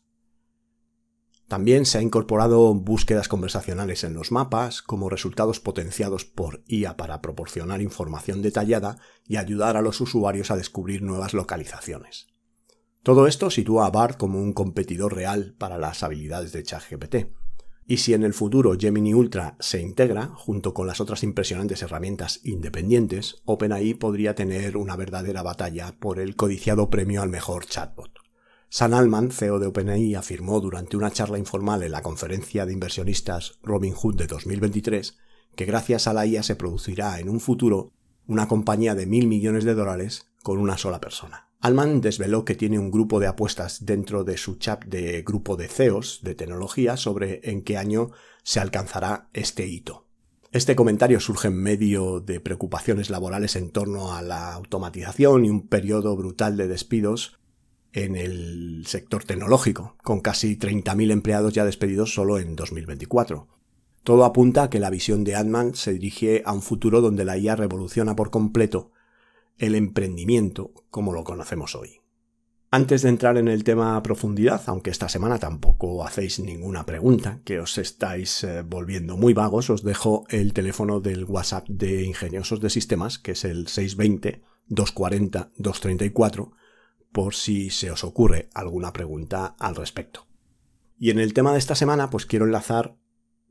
También 1.48 1.86
se 1.86 1.98
ha 1.98 2.02
incorporado 2.02 2.74
búsquedas 2.74 3.28
conversacionales 3.28 4.02
en 4.02 4.14
los 4.14 4.32
mapas 4.32 4.82
como 4.82 5.08
resultados 5.08 5.60
potenciados 5.60 6.24
por 6.24 6.64
IA 6.66 6.96
para 6.96 7.20
proporcionar 7.20 7.82
información 7.82 8.42
detallada 8.42 8.98
y 9.26 9.36
ayudar 9.36 9.76
a 9.76 9.82
los 9.82 10.00
usuarios 10.00 10.50
a 10.50 10.56
descubrir 10.56 11.02
nuevas 11.02 11.34
localizaciones. 11.34 12.35
Todo 13.06 13.28
esto 13.28 13.50
sitúa 13.50 13.86
a 13.86 13.90
BART 13.90 14.16
como 14.16 14.40
un 14.40 14.52
competidor 14.52 15.14
real 15.14 15.54
para 15.58 15.78
las 15.78 16.02
habilidades 16.02 16.50
de 16.50 16.64
ChatGPT. 16.64 17.28
Y 17.86 17.98
si 17.98 18.14
en 18.14 18.24
el 18.24 18.34
futuro 18.34 18.74
Gemini 18.76 19.14
Ultra 19.14 19.56
se 19.60 19.80
integra, 19.80 20.32
junto 20.34 20.74
con 20.74 20.88
las 20.88 21.00
otras 21.00 21.22
impresionantes 21.22 21.82
herramientas 21.82 22.40
independientes, 22.42 23.42
OpenAI 23.44 23.94
podría 23.94 24.34
tener 24.34 24.76
una 24.76 24.96
verdadera 24.96 25.44
batalla 25.44 25.94
por 26.00 26.18
el 26.18 26.34
codiciado 26.34 26.90
premio 26.90 27.22
al 27.22 27.28
mejor 27.28 27.66
chatbot. 27.66 28.10
Sam 28.70 28.94
Altman, 28.94 29.30
CEO 29.30 29.60
de 29.60 29.68
OpenAI, 29.68 30.16
afirmó 30.16 30.58
durante 30.58 30.96
una 30.96 31.12
charla 31.12 31.38
informal 31.38 31.84
en 31.84 31.92
la 31.92 32.02
conferencia 32.02 32.66
de 32.66 32.72
inversionistas 32.72 33.60
Robinhood 33.62 34.16
de 34.16 34.26
2023 34.26 35.16
que 35.54 35.64
gracias 35.64 36.08
a 36.08 36.12
la 36.12 36.26
IA 36.26 36.42
se 36.42 36.56
producirá 36.56 37.20
en 37.20 37.28
un 37.28 37.38
futuro 37.38 37.92
una 38.26 38.48
compañía 38.48 38.96
de 38.96 39.06
mil 39.06 39.28
millones 39.28 39.62
de 39.62 39.74
dólares 39.74 40.26
con 40.42 40.58
una 40.58 40.76
sola 40.76 41.00
persona. 41.00 41.46
Alman 41.66 42.00
desveló 42.00 42.44
que 42.44 42.54
tiene 42.54 42.78
un 42.78 42.92
grupo 42.92 43.18
de 43.18 43.26
apuestas 43.26 43.84
dentro 43.84 44.22
de 44.22 44.36
su 44.36 44.54
chat 44.54 44.84
de 44.84 45.22
grupo 45.22 45.56
de 45.56 45.66
CEOs 45.66 46.20
de 46.22 46.36
tecnología 46.36 46.96
sobre 46.96 47.40
en 47.42 47.62
qué 47.62 47.76
año 47.76 48.12
se 48.44 48.60
alcanzará 48.60 49.30
este 49.32 49.66
hito. 49.66 50.06
Este 50.52 50.76
comentario 50.76 51.18
surge 51.18 51.48
en 51.48 51.60
medio 51.60 52.20
de 52.20 52.38
preocupaciones 52.38 53.10
laborales 53.10 53.56
en 53.56 53.72
torno 53.72 54.14
a 54.14 54.22
la 54.22 54.52
automatización 54.52 55.44
y 55.44 55.50
un 55.50 55.66
periodo 55.66 56.14
brutal 56.14 56.56
de 56.56 56.68
despidos 56.68 57.40
en 57.92 58.14
el 58.14 58.84
sector 58.86 59.24
tecnológico, 59.24 59.96
con 60.04 60.20
casi 60.20 60.56
30.000 60.56 61.10
empleados 61.10 61.52
ya 61.52 61.64
despedidos 61.64 62.14
solo 62.14 62.38
en 62.38 62.54
2024. 62.54 63.48
Todo 64.04 64.24
apunta 64.24 64.62
a 64.62 64.70
que 64.70 64.78
la 64.78 64.90
visión 64.90 65.24
de 65.24 65.34
Altman 65.34 65.74
se 65.74 65.94
dirige 65.94 66.44
a 66.46 66.52
un 66.52 66.62
futuro 66.62 67.00
donde 67.00 67.24
la 67.24 67.36
IA 67.36 67.56
revoluciona 67.56 68.14
por 68.14 68.30
completo 68.30 68.92
el 69.58 69.74
emprendimiento 69.74 70.72
como 70.90 71.12
lo 71.12 71.24
conocemos 71.24 71.74
hoy. 71.74 72.00
Antes 72.70 73.02
de 73.02 73.10
entrar 73.10 73.38
en 73.38 73.48
el 73.48 73.62
tema 73.62 73.96
a 73.96 74.02
profundidad, 74.02 74.62
aunque 74.66 74.90
esta 74.90 75.08
semana 75.08 75.38
tampoco 75.38 76.04
hacéis 76.04 76.40
ninguna 76.40 76.84
pregunta, 76.84 77.40
que 77.44 77.60
os 77.60 77.78
estáis 77.78 78.42
eh, 78.42 78.62
volviendo 78.62 79.16
muy 79.16 79.34
vagos, 79.34 79.70
os 79.70 79.84
dejo 79.84 80.24
el 80.30 80.52
teléfono 80.52 81.00
del 81.00 81.24
WhatsApp 81.24 81.68
de 81.68 82.02
Ingeniosos 82.02 82.60
de 82.60 82.70
Sistemas, 82.70 83.18
que 83.18 83.32
es 83.32 83.44
el 83.44 83.68
620 83.68 84.42
240 84.66 85.52
234, 85.56 86.52
por 87.12 87.34
si 87.34 87.70
se 87.70 87.90
os 87.90 88.02
ocurre 88.02 88.50
alguna 88.52 88.92
pregunta 88.92 89.54
al 89.58 89.76
respecto. 89.76 90.26
Y 90.98 91.10
en 91.10 91.20
el 91.20 91.34
tema 91.34 91.52
de 91.52 91.58
esta 91.58 91.76
semana, 91.76 92.10
pues 92.10 92.26
quiero 92.26 92.46
enlazar 92.46 92.96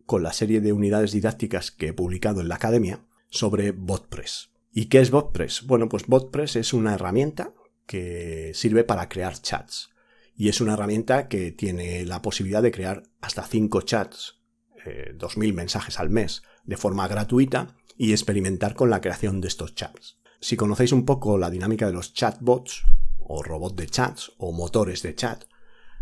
con 0.05 0.23
la 0.23 0.33
serie 0.33 0.61
de 0.61 0.73
unidades 0.73 1.13
didácticas 1.13 1.71
que 1.71 1.87
he 1.87 1.93
publicado 1.93 2.41
en 2.41 2.49
la 2.49 2.55
academia 2.55 3.05
sobre 3.29 3.71
BotPress. 3.71 4.54
¿Y 4.77 4.87
qué 4.87 4.99
es 4.99 5.09
BotPress? 5.09 5.65
Bueno, 5.65 5.87
pues 5.87 6.05
BotPress 6.05 6.57
es 6.57 6.73
una 6.73 6.95
herramienta 6.95 7.53
que 7.85 8.51
sirve 8.53 8.83
para 8.83 9.07
crear 9.07 9.41
chats. 9.41 9.91
Y 10.35 10.49
es 10.49 10.59
una 10.59 10.73
herramienta 10.73 11.29
que 11.29 11.53
tiene 11.53 12.05
la 12.05 12.21
posibilidad 12.21 12.61
de 12.61 12.73
crear 12.73 13.03
hasta 13.21 13.43
5 13.43 13.81
chats, 13.83 14.41
2.000 14.83 15.49
eh, 15.49 15.53
mensajes 15.53 15.97
al 15.97 16.09
mes, 16.09 16.43
de 16.65 16.75
forma 16.75 17.07
gratuita 17.07 17.77
y 17.97 18.11
experimentar 18.11 18.75
con 18.75 18.89
la 18.89 18.99
creación 18.99 19.39
de 19.39 19.47
estos 19.47 19.75
chats. 19.75 20.19
Si 20.41 20.57
conocéis 20.57 20.91
un 20.91 21.05
poco 21.05 21.37
la 21.37 21.49
dinámica 21.49 21.87
de 21.87 21.93
los 21.93 22.13
chatbots, 22.13 22.83
o 23.17 23.43
robots 23.43 23.77
de 23.77 23.87
chats, 23.87 24.33
o 24.37 24.51
motores 24.51 25.01
de 25.03 25.15
chat, 25.15 25.45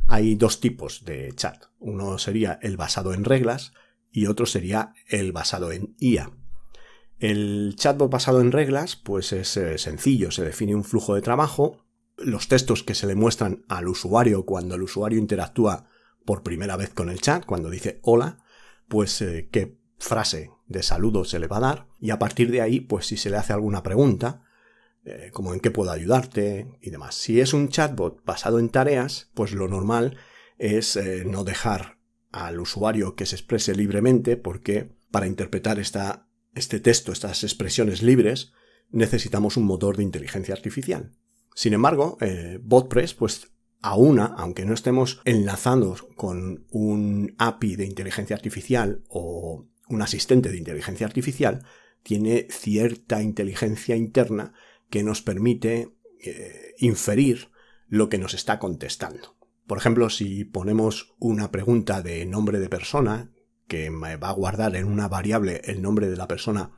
hay 0.08 0.34
dos 0.34 0.60
tipos 0.60 1.06
de 1.06 1.32
chat. 1.36 1.66
Uno 1.78 2.18
sería 2.18 2.58
el 2.64 2.76
basado 2.76 3.14
en 3.14 3.24
reglas 3.24 3.72
y 4.10 4.26
otro 4.26 4.48
sería 4.48 4.96
el 5.06 5.32
basado 5.32 5.72
en 5.72 5.96
IA. 6.00 6.32
El 7.20 7.76
chatbot 7.78 8.12
basado 8.12 8.42
en 8.42 8.52
reglas, 8.52 8.96
pues 8.96 9.34
es 9.34 9.56
eh, 9.58 9.78
sencillo, 9.78 10.32
se 10.32 10.44
define 10.44 10.76
un 10.76 10.84
flujo 10.84 11.16
de 11.16 11.22
trabajo, 11.22 11.86
los 12.18 12.48
textos 12.48 12.84
que 12.84 12.96
se 12.96 13.08
le 13.08 13.16
muestran 13.16 13.64
al 13.70 13.88
usuario 13.88 14.46
cuando 14.46 14.76
el 14.76 14.84
usuario 14.84 15.20
interactúa 15.20 15.90
por 16.26 16.44
primera 16.44 16.78
vez 16.78 16.90
con 16.90 17.10
el 17.10 17.22
chat, 17.22 17.46
cuando 17.46 17.70
dice 17.70 18.00
hola, 18.04 18.44
pues 18.88 19.22
eh, 19.22 19.50
qué 19.52 19.78
frase 19.98 20.52
de 20.68 20.84
saludo 20.84 21.24
se 21.24 21.40
le 21.40 21.48
va 21.48 21.58
a 21.58 21.62
dar 21.62 21.88
y 22.00 22.10
a 22.10 22.20
partir 22.20 22.52
de 22.52 22.62
ahí, 22.62 22.80
pues 22.80 23.08
si 23.08 23.18
se 23.18 23.30
le 23.30 23.38
hace 23.38 23.54
alguna 23.54 23.84
pregunta, 23.84 24.44
eh, 25.06 25.32
como 25.34 25.54
en 25.54 25.60
qué 25.60 25.72
puedo 25.72 25.92
ayudarte 25.92 26.78
y 26.82 26.90
demás. 26.90 27.16
Si 27.16 27.40
es 27.40 27.54
un 27.54 27.70
chatbot 27.70 28.24
basado 28.26 28.60
en 28.60 28.70
tareas, 28.70 29.32
pues 29.34 29.54
lo 29.54 29.68
normal 29.68 30.18
es 30.58 31.00
no 31.26 31.44
dejar 31.44 32.00
al 32.32 32.60
usuario 32.60 33.16
que 33.16 33.26
se 33.26 33.36
exprese 33.36 33.76
libremente 33.76 34.38
porque 34.38 34.96
para 35.12 35.28
interpretar 35.28 35.80
esta, 35.80 36.28
este 36.54 36.80
texto, 36.80 37.12
estas 37.12 37.44
expresiones 37.44 38.02
libres, 38.02 38.54
necesitamos 38.90 39.58
un 39.58 39.66
motor 39.66 39.98
de 39.98 40.04
inteligencia 40.04 40.54
artificial. 40.54 41.12
Sin 41.56 41.74
embargo, 41.74 42.18
eh, 42.22 42.60
BotPress, 42.62 43.14
pues 43.14 43.54
aúna, 43.82 44.34
aunque 44.38 44.66
no 44.66 44.74
estemos 44.74 45.22
enlazados 45.26 46.04
con 46.16 46.66
un 46.72 47.36
API 47.38 47.76
de 47.76 47.86
inteligencia 47.86 48.36
artificial 48.36 49.04
o 49.10 49.68
un 49.90 50.02
asistente 50.02 50.50
de 50.50 50.58
inteligencia 50.58 51.06
artificial, 51.06 51.66
tiene 52.02 52.48
cierta 52.50 53.22
inteligencia 53.22 53.96
interna 53.96 54.54
que 54.90 55.04
nos 55.04 55.22
permite 55.22 55.96
eh, 56.20 56.74
inferir 56.78 57.50
lo 57.88 58.10
que 58.10 58.18
nos 58.18 58.34
está 58.34 58.60
contestando. 58.60 59.36
Por 59.68 59.78
ejemplo, 59.78 60.10
si 60.10 60.46
ponemos 60.46 61.14
una 61.20 61.52
pregunta 61.52 62.02
de 62.02 62.26
nombre 62.26 62.60
de 62.60 62.70
persona, 62.70 63.33
que 63.74 63.90
me 63.90 64.18
va 64.18 64.30
a 64.30 64.34
guardar 64.34 64.76
en 64.76 64.86
una 64.86 65.08
variable 65.08 65.60
el 65.64 65.82
nombre 65.82 66.08
de 66.08 66.16
la 66.16 66.28
persona, 66.28 66.70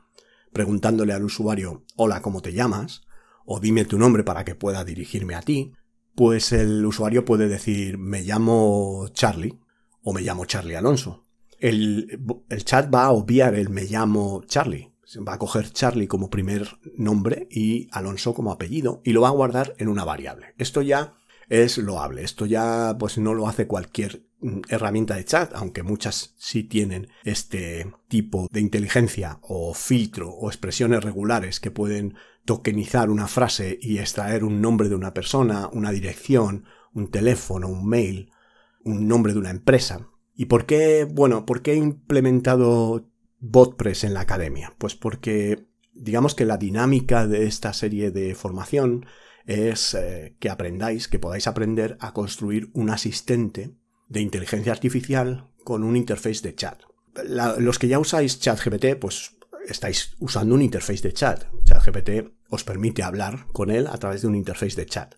preguntándole 0.50 1.12
al 1.12 1.24
usuario, 1.24 1.84
hola, 1.94 2.22
¿cómo 2.22 2.40
te 2.40 2.54
llamas? 2.54 3.02
o 3.44 3.60
dime 3.60 3.84
tu 3.84 3.98
nombre 3.98 4.24
para 4.24 4.46
que 4.46 4.54
pueda 4.54 4.82
dirigirme 4.82 5.34
a 5.34 5.42
ti, 5.42 5.74
pues 6.14 6.52
el 6.52 6.84
usuario 6.86 7.26
puede 7.26 7.48
decir, 7.48 7.98
me 7.98 8.22
llamo 8.22 9.08
Charlie 9.12 9.60
o 10.00 10.14
me 10.14 10.22
llamo 10.22 10.46
Charlie 10.46 10.74
Alonso. 10.74 11.26
El, 11.58 12.18
el 12.48 12.64
chat 12.64 12.92
va 12.92 13.04
a 13.04 13.12
obviar 13.12 13.54
el 13.54 13.68
me 13.68 13.84
llamo 13.84 14.42
Charlie 14.46 14.90
va 15.16 15.34
a 15.34 15.38
coger 15.38 15.70
Charlie 15.70 16.08
como 16.08 16.30
primer 16.30 16.78
nombre 16.96 17.46
y 17.50 17.88
Alonso 17.92 18.32
como 18.32 18.52
apellido 18.52 19.02
y 19.04 19.12
lo 19.12 19.20
va 19.20 19.28
a 19.28 19.32
guardar 19.32 19.74
en 19.78 19.88
una 19.88 20.04
variable. 20.04 20.54
Esto 20.56 20.80
ya 20.80 21.14
es 21.48 21.78
loable. 21.78 22.24
Esto 22.24 22.46
ya 22.46 22.96
pues 22.98 23.18
no 23.18 23.34
lo 23.34 23.46
hace 23.46 23.66
cualquier 23.66 24.25
herramienta 24.68 25.16
de 25.16 25.24
chat, 25.24 25.52
aunque 25.54 25.82
muchas 25.82 26.34
sí 26.38 26.62
tienen 26.62 27.08
este 27.24 27.92
tipo 28.08 28.48
de 28.50 28.60
inteligencia 28.60 29.38
o 29.42 29.74
filtro 29.74 30.30
o 30.30 30.48
expresiones 30.48 31.02
regulares 31.02 31.60
que 31.60 31.70
pueden 31.70 32.14
tokenizar 32.44 33.10
una 33.10 33.26
frase 33.26 33.78
y 33.80 33.98
extraer 33.98 34.44
un 34.44 34.60
nombre 34.60 34.88
de 34.88 34.94
una 34.94 35.14
persona, 35.14 35.68
una 35.72 35.90
dirección, 35.90 36.64
un 36.92 37.10
teléfono, 37.10 37.68
un 37.68 37.86
mail, 37.86 38.30
un 38.84 39.08
nombre 39.08 39.32
de 39.32 39.38
una 39.38 39.50
empresa. 39.50 40.08
¿Y 40.34 40.46
por 40.46 40.66
qué, 40.66 41.04
bueno, 41.04 41.46
por 41.46 41.62
qué 41.62 41.72
he 41.72 41.76
implementado 41.76 43.10
BotPress 43.40 44.04
en 44.04 44.14
la 44.14 44.20
academia? 44.20 44.74
Pues 44.78 44.94
porque 44.94 45.66
digamos 45.92 46.34
que 46.34 46.44
la 46.44 46.58
dinámica 46.58 47.26
de 47.26 47.46
esta 47.46 47.72
serie 47.72 48.10
de 48.10 48.34
formación 48.34 49.06
es 49.46 49.94
eh, 49.94 50.36
que 50.38 50.50
aprendáis, 50.50 51.08
que 51.08 51.18
podáis 51.18 51.46
aprender 51.46 51.96
a 52.00 52.12
construir 52.12 52.70
un 52.74 52.90
asistente 52.90 53.74
de 54.08 54.20
inteligencia 54.20 54.72
artificial 54.72 55.48
con 55.64 55.82
un 55.82 55.96
interface 55.96 56.42
de 56.42 56.54
chat. 56.54 56.82
los 57.58 57.78
que 57.78 57.88
ya 57.88 57.98
usáis 57.98 58.40
ChatGPT, 58.40 58.96
pues 59.00 59.32
estáis 59.68 60.14
usando 60.18 60.54
un 60.54 60.62
interface 60.62 61.02
de 61.02 61.12
chat. 61.12 61.44
ChatGPT 61.64 62.32
os 62.48 62.62
permite 62.62 63.02
hablar 63.02 63.46
con 63.52 63.70
él 63.70 63.86
a 63.86 63.96
través 63.98 64.22
de 64.22 64.28
un 64.28 64.34
interface 64.34 64.76
de 64.76 64.86
chat. 64.86 65.14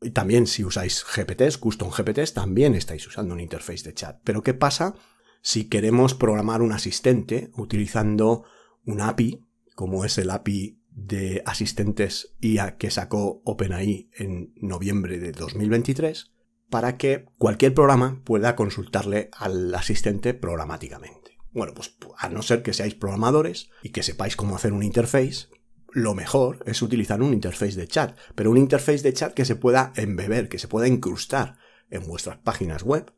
Y 0.00 0.10
también 0.10 0.46
si 0.46 0.64
usáis 0.64 1.04
GPTs, 1.04 1.58
custom 1.58 1.90
GPTs, 1.90 2.34
también 2.34 2.74
estáis 2.74 3.06
usando 3.06 3.34
un 3.34 3.40
interface 3.40 3.82
de 3.84 3.94
chat. 3.94 4.20
Pero 4.24 4.42
¿qué 4.42 4.54
pasa 4.54 4.94
si 5.42 5.68
queremos 5.68 6.14
programar 6.14 6.62
un 6.62 6.72
asistente 6.72 7.50
utilizando 7.56 8.44
un 8.84 9.00
API, 9.00 9.46
como 9.74 10.04
es 10.04 10.18
el 10.18 10.30
API 10.30 10.80
de 10.90 11.42
asistentes 11.44 12.34
IA 12.40 12.76
que 12.76 12.90
sacó 12.90 13.42
OpenAI 13.44 14.10
en 14.14 14.54
noviembre 14.56 15.18
de 15.18 15.32
2023, 15.32 16.32
para 16.70 16.96
que 16.96 17.26
cualquier 17.38 17.74
programa 17.74 18.22
pueda 18.24 18.56
consultarle 18.56 19.30
al 19.36 19.74
asistente 19.74 20.34
programáticamente. 20.34 21.38
Bueno, 21.52 21.72
pues 21.74 21.96
a 22.18 22.28
no 22.28 22.42
ser 22.42 22.62
que 22.62 22.74
seáis 22.74 22.94
programadores 22.94 23.70
y 23.82 23.90
que 23.90 24.02
sepáis 24.02 24.36
cómo 24.36 24.56
hacer 24.56 24.72
un 24.72 24.82
interface, 24.82 25.48
lo 25.90 26.14
mejor 26.14 26.62
es 26.66 26.82
utilizar 26.82 27.22
un 27.22 27.32
interface 27.32 27.76
de 27.76 27.88
chat, 27.88 28.18
pero 28.34 28.50
un 28.50 28.58
interface 28.58 29.02
de 29.02 29.14
chat 29.14 29.32
que 29.32 29.46
se 29.46 29.56
pueda 29.56 29.92
embeber, 29.96 30.48
que 30.48 30.58
se 30.58 30.68
pueda 30.68 30.88
incrustar 30.88 31.56
en 31.88 32.06
vuestras 32.06 32.36
páginas 32.38 32.82
web 32.82 33.12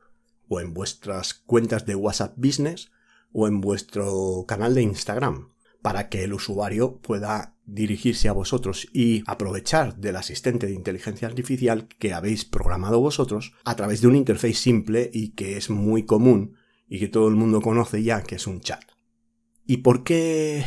o 0.48 0.60
en 0.60 0.74
vuestras 0.74 1.34
cuentas 1.34 1.86
de 1.86 1.96
WhatsApp 1.96 2.34
Business 2.36 2.92
o 3.32 3.48
en 3.48 3.60
vuestro 3.60 4.44
canal 4.46 4.74
de 4.74 4.82
Instagram 4.82 5.52
para 5.88 6.10
que 6.10 6.22
el 6.22 6.34
usuario 6.34 6.98
pueda 6.98 7.56
dirigirse 7.64 8.28
a 8.28 8.32
vosotros 8.32 8.86
y 8.92 9.22
aprovechar 9.26 9.96
del 9.96 10.16
asistente 10.16 10.66
de 10.66 10.74
inteligencia 10.74 11.26
artificial 11.26 11.88
que 11.88 12.12
habéis 12.12 12.44
programado 12.44 13.00
vosotros 13.00 13.54
a 13.64 13.74
través 13.74 14.02
de 14.02 14.08
un 14.08 14.14
interface 14.14 14.52
simple 14.52 15.08
y 15.10 15.30
que 15.30 15.56
es 15.56 15.70
muy 15.70 16.04
común 16.04 16.58
y 16.88 16.98
que 16.98 17.08
todo 17.08 17.26
el 17.28 17.36
mundo 17.36 17.62
conoce 17.62 18.02
ya, 18.02 18.22
que 18.22 18.34
es 18.34 18.46
un 18.46 18.60
chat. 18.60 18.84
¿Y 19.64 19.78
por 19.78 20.04
qué 20.04 20.62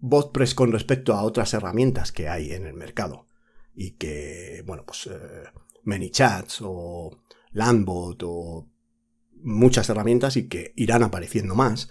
BotPress 0.00 0.54
con 0.54 0.70
respecto 0.70 1.14
a 1.14 1.22
otras 1.22 1.54
herramientas 1.54 2.12
que 2.12 2.28
hay 2.28 2.52
en 2.52 2.66
el 2.66 2.74
mercado? 2.74 3.28
Y 3.74 3.92
que, 3.92 4.62
bueno, 4.66 4.84
pues 4.86 5.06
eh, 5.06 5.44
ManyChats 5.82 6.58
o 6.60 7.22
Landbot 7.52 8.22
o 8.26 8.68
muchas 9.32 9.88
herramientas 9.88 10.36
y 10.36 10.46
que 10.46 10.74
irán 10.76 11.04
apareciendo 11.04 11.54
más, 11.54 11.88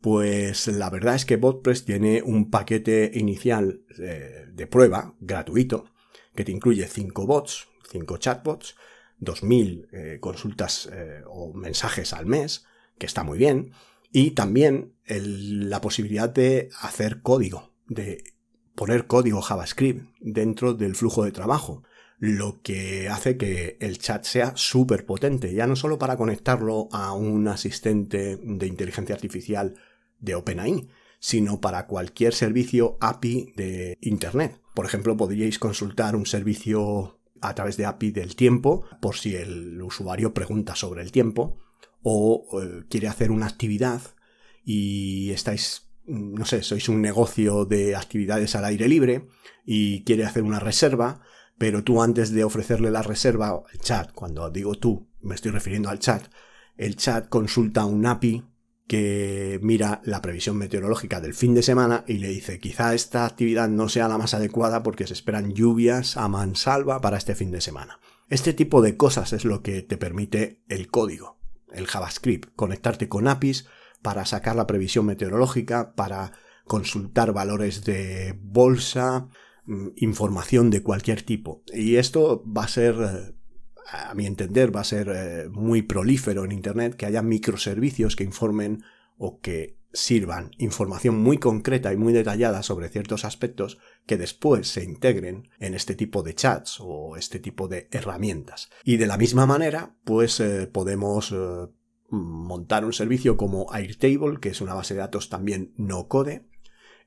pues 0.00 0.68
la 0.68 0.90
verdad 0.90 1.14
es 1.14 1.24
que 1.24 1.36
BotPress 1.36 1.84
tiene 1.84 2.22
un 2.22 2.50
paquete 2.50 3.10
inicial 3.14 3.82
eh, 3.98 4.46
de, 4.52 4.66
prueba 4.66 5.14
gratuito 5.20 5.86
que 6.34 6.44
te 6.44 6.52
incluye 6.52 6.86
5 6.86 7.26
bots, 7.26 7.68
5 7.90 8.16
chatbots, 8.18 8.76
2000 9.18 9.88
eh, 9.92 10.18
consultas 10.20 10.88
eh, 10.92 11.22
o 11.26 11.52
mensajes 11.54 12.12
al 12.12 12.26
mes, 12.26 12.64
que 12.98 13.06
está 13.06 13.24
muy 13.24 13.38
bien, 13.38 13.72
y 14.12 14.32
también 14.32 14.94
la 15.06 15.80
posibilidad 15.80 16.28
de 16.28 16.68
hacer 16.80 17.22
código, 17.22 17.72
de 17.86 18.24
poner 18.74 19.06
código 19.06 19.40
JavaScript 19.40 20.08
dentro 20.20 20.74
del 20.74 20.94
flujo 20.94 21.24
de 21.24 21.32
trabajo 21.32 21.82
lo 22.18 22.62
que 22.62 23.08
hace 23.08 23.36
que 23.36 23.76
el 23.80 23.98
chat 23.98 24.24
sea 24.24 24.52
súper 24.56 25.04
potente, 25.04 25.52
ya 25.52 25.66
no 25.66 25.76
solo 25.76 25.98
para 25.98 26.16
conectarlo 26.16 26.88
a 26.92 27.12
un 27.12 27.46
asistente 27.48 28.36
de 28.36 28.66
inteligencia 28.66 29.14
artificial 29.14 29.74
de 30.18 30.34
OpenAI, 30.34 30.88
sino 31.18 31.60
para 31.60 31.86
cualquier 31.86 32.34
servicio 32.34 32.96
API 33.00 33.52
de 33.56 33.98
Internet. 34.00 34.60
Por 34.74 34.86
ejemplo, 34.86 35.16
podríais 35.16 35.58
consultar 35.58 36.16
un 36.16 36.26
servicio 36.26 37.20
a 37.40 37.54
través 37.54 37.76
de 37.76 37.86
API 37.86 38.10
del 38.12 38.36
tiempo 38.36 38.84
por 39.00 39.16
si 39.16 39.36
el 39.36 39.80
usuario 39.82 40.32
pregunta 40.32 40.74
sobre 40.74 41.02
el 41.02 41.12
tiempo 41.12 41.58
o 42.02 42.46
eh, 42.62 42.84
quiere 42.88 43.08
hacer 43.08 43.30
una 43.30 43.46
actividad 43.46 44.00
y 44.64 45.30
estáis, 45.30 45.88
no 46.06 46.44
sé, 46.44 46.62
sois 46.62 46.88
un 46.88 47.02
negocio 47.02 47.64
de 47.64 47.96
actividades 47.96 48.54
al 48.54 48.64
aire 48.64 48.88
libre 48.88 49.28
y 49.64 50.04
quiere 50.04 50.24
hacer 50.24 50.42
una 50.42 50.60
reserva, 50.60 51.22
pero 51.58 51.84
tú 51.84 52.02
antes 52.02 52.30
de 52.32 52.44
ofrecerle 52.44 52.90
la 52.90 53.02
reserva 53.02 53.48
al 53.48 53.80
chat, 53.80 54.12
cuando 54.12 54.50
digo 54.50 54.74
tú, 54.74 55.08
me 55.20 55.34
estoy 55.34 55.52
refiriendo 55.52 55.88
al 55.88 55.98
chat, 55.98 56.24
el 56.76 56.96
chat 56.96 57.28
consulta 57.28 57.84
un 57.84 58.06
API 58.06 58.44
que 58.86 59.58
mira 59.62 60.00
la 60.04 60.22
previsión 60.22 60.56
meteorológica 60.56 61.20
del 61.20 61.34
fin 61.34 61.54
de 61.54 61.62
semana 61.62 62.04
y 62.06 62.18
le 62.18 62.28
dice 62.28 62.60
quizá 62.60 62.94
esta 62.94 63.26
actividad 63.26 63.68
no 63.68 63.88
sea 63.88 64.06
la 64.08 64.18
más 64.18 64.34
adecuada 64.34 64.82
porque 64.82 65.06
se 65.06 65.12
esperan 65.12 65.52
lluvias 65.54 66.16
a 66.16 66.28
mansalva 66.28 67.00
para 67.00 67.16
este 67.16 67.34
fin 67.34 67.50
de 67.50 67.60
semana. 67.60 67.98
Este 68.28 68.52
tipo 68.52 68.82
de 68.82 68.96
cosas 68.96 69.32
es 69.32 69.44
lo 69.44 69.62
que 69.62 69.82
te 69.82 69.96
permite 69.96 70.62
el 70.68 70.88
código, 70.88 71.38
el 71.72 71.86
JavaScript, 71.86 72.54
conectarte 72.54 73.08
con 73.08 73.26
APIs 73.26 73.66
para 74.02 74.24
sacar 74.24 74.54
la 74.54 74.66
previsión 74.66 75.06
meteorológica, 75.06 75.94
para 75.94 76.32
consultar 76.64 77.32
valores 77.32 77.84
de 77.84 78.38
bolsa, 78.40 79.28
información 79.96 80.70
de 80.70 80.82
cualquier 80.82 81.22
tipo. 81.22 81.62
Y 81.72 81.96
esto 81.96 82.44
va 82.46 82.64
a 82.64 82.68
ser 82.68 82.94
eh, 82.94 83.34
a 83.90 84.14
mi 84.14 84.26
entender, 84.26 84.74
va 84.74 84.80
a 84.80 84.84
ser 84.84 85.12
eh, 85.14 85.48
muy 85.50 85.82
prolífero 85.82 86.44
en 86.44 86.52
Internet 86.52 86.94
que 86.96 87.06
haya 87.06 87.22
microservicios 87.22 88.16
que 88.16 88.24
informen 88.24 88.82
o 89.16 89.40
que 89.40 89.76
sirvan 89.92 90.50
información 90.58 91.18
muy 91.18 91.38
concreta 91.38 91.92
y 91.92 91.96
muy 91.96 92.12
detallada 92.12 92.62
sobre 92.62 92.90
ciertos 92.90 93.24
aspectos 93.24 93.78
que 94.04 94.18
después 94.18 94.68
se 94.68 94.84
integren 94.84 95.48
en 95.58 95.74
este 95.74 95.94
tipo 95.94 96.22
de 96.22 96.34
chats 96.34 96.78
o 96.80 97.16
este 97.16 97.38
tipo 97.38 97.66
de 97.66 97.88
herramientas. 97.90 98.68
Y 98.84 98.98
de 98.98 99.06
la 99.06 99.16
misma 99.16 99.46
manera, 99.46 99.96
pues 100.04 100.38
eh, 100.40 100.66
podemos 100.66 101.32
montar 102.10 102.84
un 102.84 102.92
servicio 102.92 103.36
como 103.36 103.72
Airtable, 103.72 104.38
que 104.40 104.50
es 104.50 104.60
una 104.60 104.74
base 104.74 104.94
de 104.94 105.00
datos 105.00 105.28
también 105.28 105.72
no 105.76 106.08
code. 106.08 106.46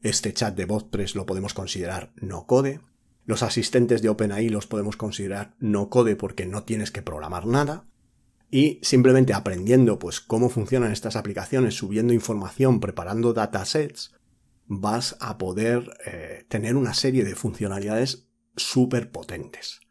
Este 0.01 0.33
chat 0.33 0.55
de 0.55 0.65
WordPress 0.65 1.15
lo 1.15 1.25
podemos 1.25 1.53
considerar 1.53 2.13
no 2.15 2.45
code. 2.45 2.79
Los 3.25 3.43
asistentes 3.43 4.01
de 4.01 4.09
OpenAI 4.09 4.49
los 4.49 4.65
podemos 4.65 4.95
considerar 4.95 5.55
no 5.59 5.89
code 5.89 6.15
porque 6.15 6.45
no 6.45 6.63
tienes 6.63 6.91
que 6.91 7.01
programar 7.01 7.45
nada. 7.45 7.85
Y 8.49 8.79
simplemente 8.81 9.33
aprendiendo 9.33 9.99
pues 9.99 10.21
cómo 10.21 10.49
funcionan 10.49 10.91
estas 10.91 11.15
aplicaciones, 11.15 11.75
subiendo 11.75 12.13
información, 12.13 12.79
preparando 12.79 13.33
datasets, 13.33 14.13
vas 14.65 15.17
a 15.19 15.37
poder 15.37 15.97
eh, 16.05 16.45
tener 16.47 16.75
una 16.75 16.93
serie 16.93 17.25
de 17.25 17.35
funcionalidades 17.35 18.29
súper 18.55 19.11
potentes. 19.11 19.81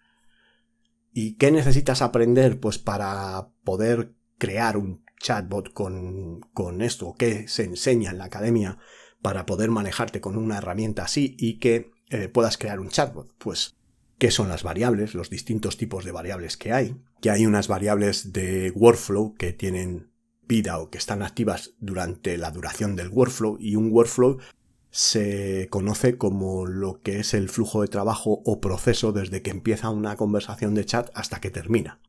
¿Y 1.12 1.37
qué 1.37 1.50
necesitas 1.50 2.00
aprender? 2.00 2.59
Pues 2.59 2.79
para 2.79 3.50
poder 3.62 4.15
crear 4.38 4.77
un 4.77 5.05
chatbot 5.21 5.73
con, 5.73 6.41
con 6.55 6.81
esto, 6.81 7.15
qué 7.19 7.47
se 7.49 7.65
enseña 7.65 8.11
en 8.11 8.19
la 8.19 8.25
academia 8.25 8.79
para 9.22 9.46
poder 9.46 9.70
manejarte 9.70 10.20
con 10.20 10.37
una 10.37 10.58
herramienta 10.58 11.04
así 11.04 11.37
y 11.38 11.58
que 11.58 11.90
eh, 12.10 12.28
puedas 12.28 12.58
crear 12.58 12.80
un 12.80 12.88
chatbot. 12.88 13.32
Pues, 13.38 13.76
¿qué 14.18 14.30
son 14.30 14.48
las 14.48 14.62
variables? 14.62 15.14
Los 15.14 15.30
distintos 15.30 15.76
tipos 15.76 16.04
de 16.04 16.12
variables 16.12 16.56
que 16.56 16.72
hay. 16.72 16.96
Que 17.20 17.30
hay 17.30 17.46
unas 17.46 17.68
variables 17.68 18.32
de 18.32 18.70
workflow 18.75 19.34
que 19.34 19.52
tienen 19.52 20.12
vida 20.46 20.78
o 20.78 20.90
que 20.90 20.98
están 20.98 21.22
activas 21.22 21.75
durante 21.78 22.38
la 22.38 22.50
duración 22.50 22.96
del 22.96 23.10
workflow 23.10 23.58
y 23.60 23.76
un 23.76 23.92
workflow 23.92 24.38
se 24.90 25.68
conoce 25.70 26.16
como 26.16 26.64
lo 26.66 27.02
que 27.02 27.20
es 27.20 27.34
el 27.34 27.50
flujo 27.50 27.82
de 27.82 27.88
trabajo 27.88 28.40
o 28.44 28.60
proceso 28.60 29.12
desde 29.12 29.42
que 29.42 29.50
empieza 29.50 29.90
una 29.90 30.16
conversación 30.16 30.75
de 30.75 30.87
chat 30.87 31.10
hasta 31.14 31.40
que 31.40 31.50
termina. 31.50 32.00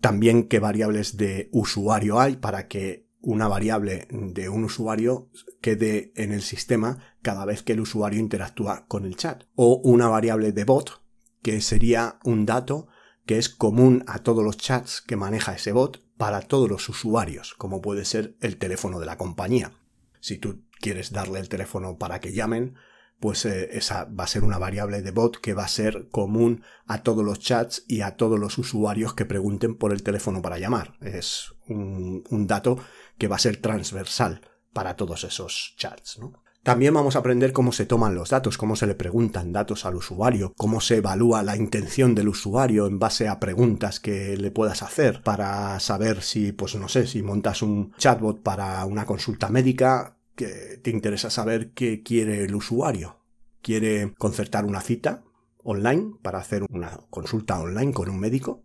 También 0.00 0.48
qué 0.48 0.58
variables 0.58 1.16
de 1.16 1.48
usuario 1.52 2.20
hay 2.20 2.36
para 2.36 2.66
que 2.66 3.03
una 3.24 3.48
variable 3.48 4.06
de 4.10 4.48
un 4.48 4.64
usuario 4.64 5.30
quede 5.60 6.12
en 6.16 6.32
el 6.32 6.42
sistema 6.42 6.98
cada 7.22 7.44
vez 7.44 7.62
que 7.62 7.72
el 7.72 7.80
usuario 7.80 8.20
interactúa 8.20 8.86
con 8.86 9.04
el 9.04 9.16
chat. 9.16 9.44
O 9.54 9.80
una 9.82 10.08
variable 10.08 10.52
de 10.52 10.64
bot, 10.64 11.02
que 11.42 11.60
sería 11.60 12.18
un 12.24 12.46
dato 12.46 12.88
que 13.26 13.38
es 13.38 13.48
común 13.48 14.04
a 14.06 14.18
todos 14.20 14.44
los 14.44 14.58
chats 14.58 15.00
que 15.00 15.16
maneja 15.16 15.54
ese 15.54 15.72
bot 15.72 16.04
para 16.16 16.42
todos 16.42 16.68
los 16.68 16.88
usuarios, 16.88 17.54
como 17.54 17.80
puede 17.80 18.04
ser 18.04 18.36
el 18.40 18.58
teléfono 18.58 19.00
de 19.00 19.06
la 19.06 19.16
compañía. 19.16 19.72
Si 20.20 20.38
tú 20.38 20.64
quieres 20.80 21.12
darle 21.12 21.40
el 21.40 21.48
teléfono 21.48 21.98
para 21.98 22.20
que 22.20 22.32
llamen, 22.32 22.76
pues 23.20 23.46
eh, 23.46 23.70
esa 23.72 24.04
va 24.04 24.24
a 24.24 24.28
ser 24.28 24.44
una 24.44 24.58
variable 24.58 25.00
de 25.00 25.10
bot 25.10 25.40
que 25.40 25.54
va 25.54 25.64
a 25.64 25.68
ser 25.68 26.08
común 26.10 26.62
a 26.86 27.02
todos 27.02 27.24
los 27.24 27.40
chats 27.40 27.84
y 27.88 28.02
a 28.02 28.16
todos 28.16 28.38
los 28.38 28.58
usuarios 28.58 29.14
que 29.14 29.24
pregunten 29.24 29.76
por 29.76 29.92
el 29.92 30.02
teléfono 30.02 30.42
para 30.42 30.58
llamar. 30.58 30.98
Es 31.00 31.54
un, 31.66 32.24
un 32.28 32.46
dato 32.46 32.78
que 33.18 33.28
va 33.28 33.36
a 33.36 33.40
ser 33.40 33.58
transversal 33.58 34.40
para 34.72 34.96
todos 34.96 35.24
esos 35.24 35.74
chats. 35.76 36.18
¿no? 36.18 36.44
También 36.64 36.94
vamos 36.94 37.14
a 37.14 37.18
aprender 37.18 37.52
cómo 37.52 37.72
se 37.72 37.84
toman 37.84 38.14
los 38.14 38.30
datos, 38.30 38.56
cómo 38.56 38.74
se 38.74 38.86
le 38.86 38.94
preguntan 38.94 39.52
datos 39.52 39.84
al 39.84 39.96
usuario, 39.96 40.54
cómo 40.56 40.80
se 40.80 40.96
evalúa 40.96 41.42
la 41.42 41.56
intención 41.56 42.14
del 42.14 42.28
usuario 42.28 42.86
en 42.86 42.98
base 42.98 43.28
a 43.28 43.38
preguntas 43.38 44.00
que 44.00 44.34
le 44.38 44.50
puedas 44.50 44.82
hacer 44.82 45.22
para 45.22 45.78
saber 45.78 46.22
si, 46.22 46.52
pues 46.52 46.74
no 46.76 46.88
sé, 46.88 47.06
si 47.06 47.22
montas 47.22 47.60
un 47.60 47.92
chatbot 47.98 48.42
para 48.42 48.82
una 48.86 49.04
consulta 49.04 49.50
médica, 49.50 50.16
que 50.34 50.80
te 50.82 50.90
interesa 50.90 51.28
saber 51.28 51.72
qué 51.72 52.02
quiere 52.02 52.44
el 52.44 52.54
usuario. 52.54 53.18
¿Quiere 53.60 54.14
concertar 54.18 54.64
una 54.64 54.80
cita 54.80 55.22
online 55.62 56.14
para 56.22 56.38
hacer 56.38 56.64
una 56.70 56.98
consulta 57.10 57.60
online 57.60 57.92
con 57.92 58.08
un 58.08 58.18
médico? 58.18 58.63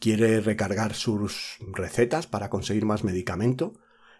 Quiere 0.00 0.40
recargar 0.40 0.94
sus 0.94 1.58
recetas 1.72 2.26
para 2.26 2.50
conseguir 2.50 2.86
más 2.86 3.04
medicamento, 3.04 3.74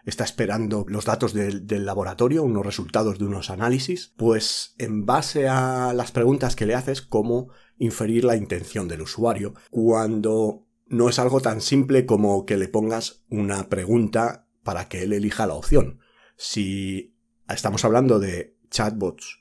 está 0.05 0.23
esperando 0.23 0.85
los 0.87 1.05
datos 1.05 1.33
del, 1.33 1.85
laboratorio, 1.85 2.43
unos 2.43 2.65
resultados 2.65 3.19
de 3.19 3.25
unos 3.25 3.49
análisis, 3.49 4.13
pues 4.15 4.75
en 4.77 5.05
base 5.05 5.47
a 5.47 5.93
las 5.93 6.11
preguntas 6.11 6.55
que 6.55 6.65
le 6.65 6.75
haces, 6.75 7.01
cómo 7.01 7.49
inferir 7.77 8.23
la 8.23 8.35
intención 8.35 8.87
del 8.87 9.01
usuario, 9.01 9.55
cuando 9.69 10.67
no 10.87 11.09
es 11.09 11.19
algo 11.19 11.41
tan 11.41 11.61
simple 11.61 12.05
como 12.05 12.45
que 12.45 12.57
le 12.57 12.67
pongas 12.67 13.23
una 13.29 13.69
pregunta 13.69 14.47
para 14.63 14.87
que 14.87 15.03
él 15.03 15.13
elija 15.13 15.47
la 15.47 15.55
opción. 15.55 15.99
Si 16.37 17.15
estamos 17.47 17.83
hablando 17.85 18.19
de 18.19 18.57
chatbots 18.69 19.39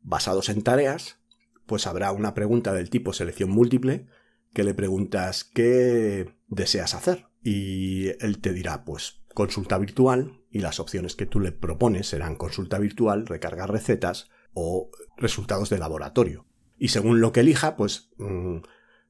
basados 0.00 0.48
en 0.48 0.62
tareas, 0.62 1.18
pues 1.66 1.86
habrá 1.86 2.10
una 2.12 2.34
pregunta 2.34 2.72
del 2.72 2.90
tipo 2.90 3.12
selección 3.12 3.50
múltiple 3.50 4.08
que 4.52 4.64
le 4.64 4.74
preguntas 4.74 5.44
qué 5.44 6.34
deseas 6.48 6.94
hacer 6.94 7.26
y 7.42 8.08
él 8.24 8.40
te 8.40 8.52
dirá 8.52 8.84
pues 8.84 9.22
consulta 9.34 9.78
virtual 9.78 10.42
y 10.50 10.60
las 10.60 10.80
opciones 10.80 11.16
que 11.16 11.26
tú 11.26 11.40
le 11.40 11.52
propones 11.52 12.08
serán 12.08 12.36
consulta 12.36 12.78
virtual, 12.78 13.26
recargar 13.26 13.70
recetas 13.70 14.28
o 14.52 14.90
resultados 15.16 15.70
de 15.70 15.78
laboratorio. 15.78 16.46
Y 16.76 16.88
según 16.88 17.20
lo 17.20 17.32
que 17.32 17.40
elija, 17.40 17.76
pues 17.76 18.10
mm, 18.18 18.58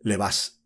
le 0.01 0.17
vas, 0.17 0.63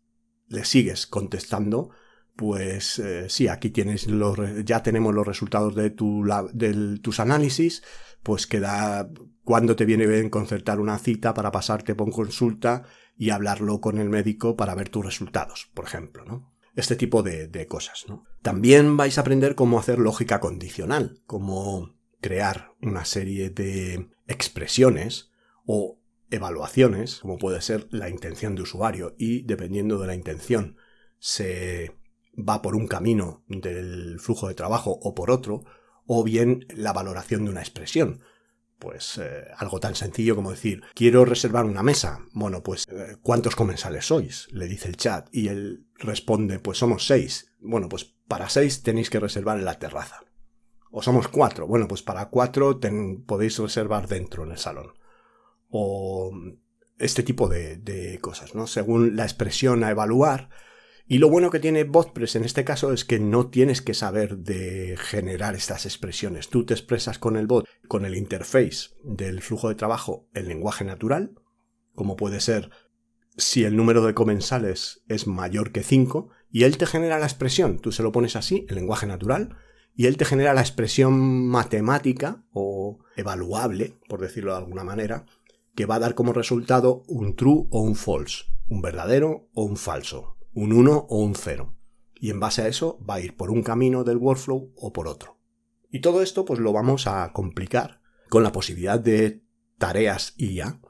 le 0.47 0.65
sigues 0.65 1.07
contestando, 1.07 1.89
pues 2.35 2.99
eh, 2.99 3.29
sí, 3.29 3.47
aquí 3.47 3.71
tienes 3.71 4.07
los, 4.07 4.37
ya 4.63 4.83
tenemos 4.83 5.13
los 5.13 5.25
resultados 5.25 5.73
de, 5.73 5.89
tu, 5.89 6.23
de 6.53 6.99
tus 6.99 7.19
análisis, 7.19 7.83
pues 8.21 8.45
queda 8.45 9.09
cuando 9.43 9.75
te 9.75 9.85
viene 9.85 10.05
bien 10.05 10.29
concertar 10.29 10.79
una 10.79 10.99
cita 10.99 11.33
para 11.33 11.51
pasarte 11.51 11.95
por 11.95 12.11
consulta 12.11 12.83
y 13.17 13.31
hablarlo 13.31 13.81
con 13.81 13.97
el 13.97 14.09
médico 14.09 14.55
para 14.55 14.75
ver 14.75 14.89
tus 14.89 15.05
resultados, 15.05 15.69
por 15.73 15.85
ejemplo, 15.85 16.23
¿no? 16.23 16.53
Este 16.75 16.95
tipo 16.95 17.23
de, 17.23 17.67
cosas, 17.67 18.05
¿no? 18.07 18.23
También 18.43 18.97
vais 18.97 19.17
a 19.17 19.21
aprender 19.21 19.55
cómo 19.55 19.79
hacer 19.79 19.97
lógica 19.97 20.39
condicional, 20.39 21.21
cómo 21.25 21.95
crear 22.21 22.73
una 22.81 23.03
serie 23.03 23.49
de 23.49 24.09
expresiones 24.27 25.31
o 25.65 25.99
evaluaciones, 26.29 27.19
como 27.21 27.39
puede 27.39 27.61
ser 27.61 27.87
la 27.89 28.09
intención 28.09 28.55
de 28.55 28.61
usuario, 28.61 29.15
y 29.17 29.41
dependiendo 29.43 29.97
de 29.97 30.07
la 30.07 30.13
intención, 30.13 30.77
se 31.17 31.97
va 32.37 32.61
por 32.61 32.75
un 32.75 32.87
camino 32.87 33.43
del 33.47 34.19
flujo 34.19 34.47
de 34.47 34.53
trabajo 34.53 34.91
o 35.01 35.15
por 35.15 35.31
otro, 35.31 35.63
o 36.05 36.23
bien 36.23 36.67
la 36.75 36.93
valoración 36.93 37.45
de 37.45 37.51
una 37.51 37.61
expresión. 37.61 38.21
Pues 38.79 39.17
eh, 39.17 39.45
algo 39.57 39.79
tan 39.79 39.95
sencillo 39.95 40.35
como 40.35 40.51
decir, 40.51 40.83
quiero 40.93 41.25
reservar 41.25 41.65
una 41.65 41.81
mesa. 41.81 42.19
Bueno, 42.33 42.61
pues 42.61 42.85
eh, 42.91 43.17
¿cuántos 43.21 43.55
comensales 43.55 44.05
sois? 44.05 44.47
Le 44.51 44.67
dice 44.67 44.87
el 44.87 44.97
chat 44.97 45.27
y 45.31 45.47
él 45.47 45.87
responde, 45.95 46.59
pues 46.59 46.77
somos 46.77 47.07
seis. 47.07 47.55
Bueno, 47.59 47.89
pues 47.89 48.05
para 48.27 48.49
seis 48.49 48.83
tenéis 48.83 49.09
que 49.09 49.19
reservar 49.19 49.57
en 49.57 49.65
la 49.65 49.79
terraza. 49.79 50.21
O 50.91 51.01
somos 51.01 51.27
cuatro. 51.27 51.65
Bueno, 51.67 51.87
pues 51.87 52.03
para 52.03 52.29
cuatro 52.29 52.79
podéis 53.25 53.57
reservar 53.57 54.07
dentro 54.07 54.43
en 54.43 54.51
el 54.51 54.57
salón. 54.57 54.93
O 55.69 56.31
este 56.99 57.23
tipo 57.23 57.49
de, 57.49 57.77
de 57.77 58.19
cosas, 58.19 58.55
¿no? 58.55 58.67
Según 58.67 59.15
la 59.15 59.23
expresión 59.23 59.83
a 59.83 59.91
evaluar, 59.91 60.49
y 61.07 61.19
lo 61.19 61.29
bueno 61.29 61.49
que 61.49 61.59
tiene 61.59 61.85
BotPress 61.85 62.35
en 62.35 62.43
este 62.43 62.65
caso 62.65 62.91
es 62.91 63.05
que 63.05 63.19
no 63.19 63.47
tienes 63.47 63.81
que 63.81 63.93
saber 63.93 64.37
de 64.39 64.97
generar 64.97 65.55
estas 65.55 65.85
expresiones. 65.85 66.49
Tú 66.49 66.65
te 66.65 66.73
expresas 66.73 67.17
con 67.17 67.37
el 67.37 67.47
bot, 67.47 67.65
con 67.87 68.05
el 68.05 68.15
interface 68.15 68.89
del 69.03 69.41
flujo 69.41 69.69
de 69.69 69.75
trabajo 69.75 70.27
en 70.33 70.47
lenguaje 70.47 70.83
natural, 70.83 71.35
como 71.95 72.17
puede 72.17 72.41
ser 72.41 72.71
si 73.37 73.63
el 73.63 73.75
número 73.75 74.03
de 74.03 74.13
comensales 74.13 75.03
es 75.07 75.27
mayor 75.27 75.71
que 75.71 75.83
5, 75.83 76.29
y 76.49 76.63
él 76.63 76.77
te 76.77 76.85
genera 76.85 77.19
la 77.19 77.25
expresión. 77.25 77.79
Tú 77.79 77.91
se 77.91 78.03
lo 78.03 78.11
pones 78.11 78.35
así, 78.35 78.65
en 78.67 78.75
lenguaje 78.75 79.05
natural, 79.05 79.55
y 79.95 80.07
él 80.07 80.17
te 80.17 80.25
genera 80.25 80.53
la 80.53 80.61
expresión 80.61 81.47
matemática 81.47 82.43
o 82.51 82.99
evaluable, 83.15 83.97
por 84.09 84.21
decirlo 84.21 84.51
de 84.51 84.57
alguna 84.57 84.83
manera, 84.83 85.25
que 85.75 85.85
va 85.85 85.95
a 85.95 85.99
dar 85.99 86.15
como 86.15 86.33
resultado 86.33 87.03
un 87.07 87.35
true 87.35 87.67
o 87.69 87.81
un 87.81 87.95
false, 87.95 88.45
un 88.69 88.81
verdadero 88.81 89.49
o 89.53 89.63
un 89.63 89.77
falso, 89.77 90.36
un 90.57 90.73
1 90.73 91.05
o 91.07 91.19
un 91.19 91.35
0. 91.35 91.75
Y 92.19 92.31
en 92.31 92.39
base 92.39 92.63
a 92.63 92.67
eso 92.67 92.99
va 93.07 93.15
a 93.15 93.21
ir 93.21 93.35
por 93.35 93.51
un 93.51 93.61
camino 93.61 94.03
del 94.03 94.17
workflow 94.17 94.73
o 94.75 94.91
por 94.91 95.07
otro. 95.07 95.37
Y 95.91 95.99
todo 95.99 96.23
esto 96.23 96.45
pues 96.45 96.59
lo 96.59 96.73
vamos 96.73 97.05
a 97.05 97.31
complicar 97.31 98.01
con 98.27 98.41
la 98.41 98.51
posibilidad 98.51 98.99
de 98.99 99.43
tareas 99.77 100.33
IA 100.35 100.81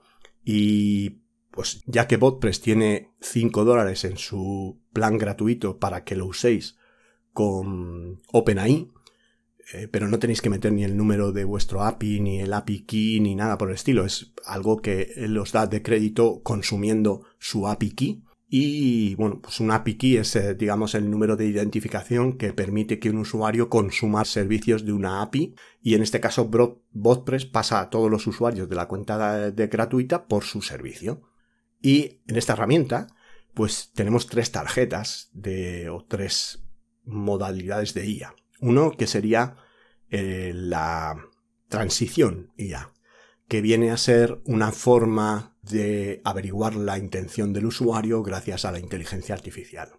y 0.41 1.21
pues 1.51 1.84
ya 1.86 2.08
que 2.08 2.15
BotPress 2.15 2.62
tiene 2.62 3.12
5 3.19 3.65
dólares 3.65 4.06
en 4.06 4.15
su 4.15 4.80
plan 4.93 5.17
gratuito 5.17 5.80
para 5.80 6.06
que 6.06 6.15
lo 6.15 6.27
uséis 6.27 6.77
con 7.34 8.21
OpenAI, 8.32 8.89
eh, 9.73 9.89
pero 9.89 10.08
no 10.08 10.17
tenéis 10.17 10.41
que 10.41 10.49
meter 10.49 10.71
ni 10.71 10.86
el 10.86 10.95
número 10.95 11.34
de 11.34 11.43
vuestro 11.43 11.84
API, 11.84 12.21
ni 12.21 12.39
el 12.39 12.53
API 12.53 12.86
key, 12.86 13.19
ni 13.19 13.36
nada 13.36 13.58
por 13.58 13.67
el 13.67 13.75
estilo. 13.75 14.06
Es 14.06 14.32
algo 14.45 14.77
que 14.77 15.12
él 15.17 15.38
os 15.38 15.51
da 15.51 15.67
de 15.67 15.82
crédito 15.84 16.41
consumiendo 16.41 17.23
su 17.38 17.67
API 17.67 17.91
key. 17.91 18.23
Y 18.50 19.16
bueno, 19.16 19.42
pues 19.42 19.60
un 19.60 19.72
API 19.72 19.98
key 19.98 20.18
es, 20.18 20.36
eh, 20.38 20.56
digamos, 20.56 20.96
el 20.96 21.10
número 21.12 21.36
de 21.36 21.48
identificación 21.48 22.38
que 22.38 22.54
permite 22.54 22.98
que 22.98 23.10
un 23.10 23.18
usuario 23.18 23.70
consuma 23.70 24.24
servicios 24.24 24.86
de 24.86 24.94
una 24.94 25.22
API. 25.22 25.54
Y 25.82 25.96
en 25.96 26.02
este 26.02 26.22
caso, 26.22 26.50
BotPress 26.92 27.46
pasa 27.46 27.82
a 27.82 27.90
todos 27.90 28.10
los 28.10 28.26
usuarios 28.26 28.70
de 28.70 28.76
la 28.76 28.88
cuenta 28.88 29.52
de 29.52 29.68
gratuita 29.68 30.28
por 30.28 30.46
su 30.46 30.62
servicio. 30.62 31.24
Y 31.82 32.22
en 32.28 32.38
esta 32.38 32.54
herramienta, 32.54 33.08
pues 33.54 33.92
tenemos 33.94 34.28
tres 34.28 34.52
tarjetas 34.52 35.30
de, 35.34 35.90
o 35.90 36.06
tres 36.06 36.64
modalidades 37.04 37.94
de 37.94 38.06
IA. 38.06 38.36
Uno 38.62 38.92
que 38.92 39.08
sería 39.08 39.58
eh, 40.10 40.52
la 40.56 41.18
transición 41.68 42.54
IA, 42.58 42.94
que 43.48 43.62
viene 43.62 43.92
a 43.92 43.98
ser 43.98 44.42
una 44.46 44.72
forma 44.72 45.57
de 45.69 46.21
averiguar 46.23 46.75
la 46.75 46.97
intención 46.97 47.53
del 47.53 47.65
usuario 47.65 48.23
gracias 48.23 48.65
a 48.65 48.71
la 48.71 48.80
inteligencia 48.80 49.36
artificial. 49.36 49.89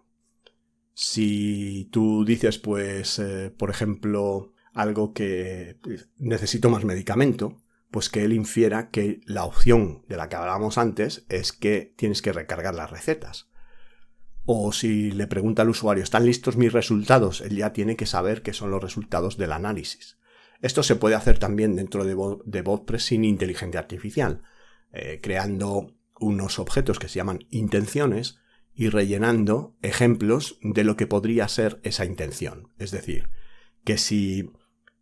Si 0.94 1.88
tú 1.92 2.24
dices, 2.24 2.58
pues, 2.58 3.18
eh, 3.18 3.52
por 3.56 3.70
ejemplo, 3.70 4.52
algo 4.72 5.12
que 5.12 5.78
necesito 6.16 6.70
más 6.70 6.84
medicamento, 6.84 7.62
pues 7.90 8.08
que 8.08 8.24
él 8.24 8.32
infiera 8.32 8.90
que 8.90 9.20
la 9.24 9.44
opción 9.44 10.04
de 10.08 10.16
la 10.16 10.28
que 10.28 10.36
hablábamos 10.36 10.78
antes 10.78 11.24
es 11.28 11.52
que 11.52 11.94
tienes 11.96 12.22
que 12.22 12.32
recargar 12.32 12.74
las 12.74 12.90
recetas. 12.90 13.48
O 14.44 14.72
si 14.72 15.10
le 15.10 15.26
pregunta 15.26 15.62
al 15.62 15.68
usuario, 15.68 16.02
¿están 16.02 16.26
listos 16.26 16.56
mis 16.56 16.72
resultados? 16.72 17.40
Él 17.40 17.56
ya 17.56 17.72
tiene 17.72 17.96
que 17.96 18.06
saber 18.06 18.42
qué 18.42 18.52
son 18.52 18.70
los 18.70 18.82
resultados 18.82 19.36
del 19.36 19.52
análisis. 19.52 20.18
Esto 20.60 20.82
se 20.82 20.96
puede 20.96 21.14
hacer 21.14 21.38
también 21.38 21.76
dentro 21.76 22.04
de, 22.04 22.16
de 22.44 22.98
sin 22.98 23.24
inteligencia 23.24 23.78
artificial, 23.78 24.42
eh, 24.92 25.20
creando 25.22 25.94
unos 26.20 26.58
objetos 26.58 26.98
que 26.98 27.08
se 27.08 27.16
llaman 27.16 27.46
intenciones 27.50 28.38
y 28.74 28.88
rellenando 28.90 29.76
ejemplos 29.82 30.58
de 30.62 30.84
lo 30.84 30.96
que 30.96 31.06
podría 31.06 31.48
ser 31.48 31.80
esa 31.82 32.04
intención. 32.04 32.72
Es 32.78 32.90
decir, 32.90 33.28
que 33.84 33.98
si 33.98 34.52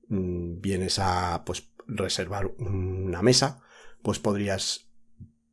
mm, 0.09 0.61
vienes 0.61 0.99
a 0.99 1.45
pues, 1.45 1.71
reservar 1.87 2.47
una 2.59 3.23
mesa, 3.23 3.61
pues 4.03 4.19
podrías 4.19 4.91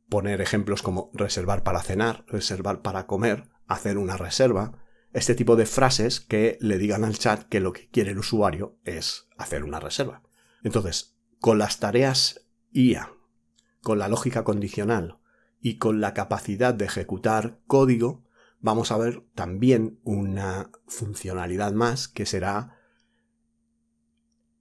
poner 0.08 0.40
ejemplos 0.40 0.82
como 0.82 1.10
reservar 1.12 1.62
para 1.62 1.82
cenar, 1.82 2.24
reservar 2.28 2.82
para 2.82 3.06
comer, 3.06 3.48
hacer 3.66 3.98
una 3.98 4.16
reserva, 4.16 4.84
este 5.12 5.34
tipo 5.34 5.56
de 5.56 5.66
frases 5.66 6.20
que 6.20 6.58
le 6.60 6.78
digan 6.78 7.04
al 7.04 7.18
chat 7.18 7.44
que 7.44 7.60
lo 7.60 7.72
que 7.72 7.88
quiere 7.88 8.10
el 8.10 8.18
usuario 8.18 8.78
es 8.84 9.28
hacer 9.36 9.64
una 9.64 9.80
reserva. 9.80 10.22
Entonces, 10.62 11.16
con 11.40 11.58
las 11.58 11.78
tareas 11.78 12.46
IA, 12.72 13.12
con 13.84 14.00
la 14.00 14.08
lógica 14.08 14.42
condicional 14.42 15.20
y 15.60 15.78
con 15.78 16.00
la 16.00 16.14
capacidad 16.14 16.74
de 16.74 16.86
ejecutar 16.86 17.60
código, 17.68 18.24
vamos 18.58 18.90
a 18.90 18.98
ver 18.98 19.24
también 19.34 20.00
una 20.02 20.72
funcionalidad 20.86 21.72
más 21.72 22.08
que 22.08 22.26
será 22.26 22.80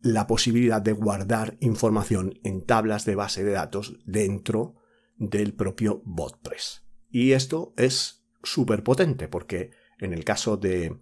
la 0.01 0.27
posibilidad 0.27 0.81
de 0.81 0.91
guardar 0.91 1.57
información 1.62 2.38
en 2.43 2.65
tablas 2.65 3.05
de 3.05 3.15
base 3.15 3.43
de 3.43 3.53
datos 3.53 3.97
dentro 4.05 4.75
del 5.15 5.53
propio 5.53 6.01
BotPress. 6.05 6.83
Y 7.09 7.31
esto 7.31 7.73
es 7.77 8.25
súper 8.43 8.83
potente 8.83 9.29
porque 9.29 9.71
en 9.99 10.13
el 10.13 10.25
caso 10.25 10.57
de 10.57 10.99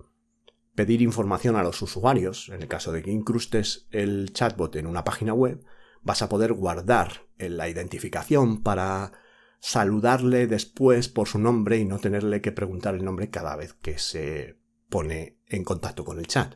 pedir 0.75 1.01
información 1.01 1.55
a 1.55 1.63
los 1.63 1.81
usuarios, 1.81 2.49
en 2.49 2.61
el 2.61 2.67
caso 2.67 2.91
de 2.91 3.01
que 3.01 3.11
incrustes 3.11 3.87
el 3.89 4.31
chatbot 4.31 4.75
en 4.75 4.85
una 4.85 5.03
página 5.03 5.33
web, 5.33 5.65
vas 6.01 6.21
a 6.21 6.29
poder 6.29 6.53
guardar 6.53 7.27
la 7.37 7.69
identificación 7.69 8.61
para 8.61 9.13
saludarle 9.59 10.47
después 10.47 11.07
por 11.07 11.27
su 11.27 11.39
nombre 11.39 11.77
y 11.77 11.85
no 11.85 11.99
tenerle 11.99 12.41
que 12.41 12.51
preguntar 12.51 12.95
el 12.95 13.05
nombre 13.05 13.29
cada 13.29 13.55
vez 13.55 13.73
que 13.73 13.97
se 13.97 14.57
pone 14.89 15.37
en 15.47 15.63
contacto 15.63 16.03
con 16.03 16.19
el 16.19 16.27
chat. 16.27 16.55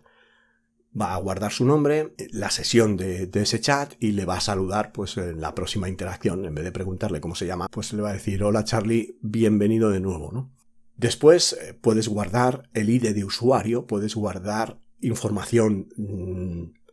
Va 1.00 1.14
a 1.14 1.18
guardar 1.18 1.52
su 1.52 1.66
nombre, 1.66 2.14
la 2.32 2.50
sesión 2.50 2.96
de, 2.98 3.30
ese 3.34 3.60
chat 3.60 3.94
y 4.00 4.14
le 4.14 4.26
va 4.26 4.38
a 4.38 4.42
saludar 4.42 4.92
pues 4.92 5.18
en 5.18 5.42
la 5.42 5.54
próxima 5.54 5.90
interacción. 5.90 6.46
En 6.46 6.56
vez 6.56 6.64
de 6.64 6.72
preguntarle 6.72 7.22
cómo 7.22 7.36
se 7.36 7.46
llama, 7.46 7.68
pues 7.70 7.94
le 7.94 8.02
va 8.02 8.10
a 8.12 8.14
decir 8.14 8.44
hola 8.44 8.64
Charlie, 8.64 9.18
bienvenido 9.22 9.90
de 9.90 10.00
nuevo, 10.00 10.32
¿no? 10.32 10.52
Después 10.96 11.54
eh, 11.54 11.74
puedes 11.74 12.08
guardar 12.08 12.70
el 12.74 12.90
ID 12.90 13.14
de 13.14 13.26
usuario, 13.26 13.86
puedes 13.86 14.16
guardar 14.16 14.80
información 15.02 15.90
mm, 15.98 16.85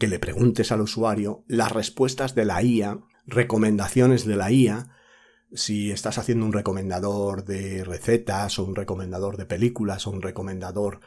que 0.00 0.08
le 0.08 0.18
preguntes 0.18 0.72
al 0.72 0.80
usuario, 0.80 1.44
las 1.46 1.70
respuestas 1.70 2.34
de 2.34 2.46
la 2.46 2.62
IA, 2.62 3.00
recomendaciones 3.26 4.24
de 4.24 4.34
la 4.34 4.50
IA, 4.50 4.88
si 5.52 5.90
estás 5.90 6.16
haciendo 6.16 6.46
un 6.46 6.54
recomendador 6.54 7.44
de 7.44 7.84
recetas 7.84 8.58
o 8.58 8.64
un 8.64 8.74
recomendador 8.74 9.36
de 9.36 9.44
películas 9.44 10.06
o 10.06 10.10
un 10.10 10.22
recomendador 10.22 11.00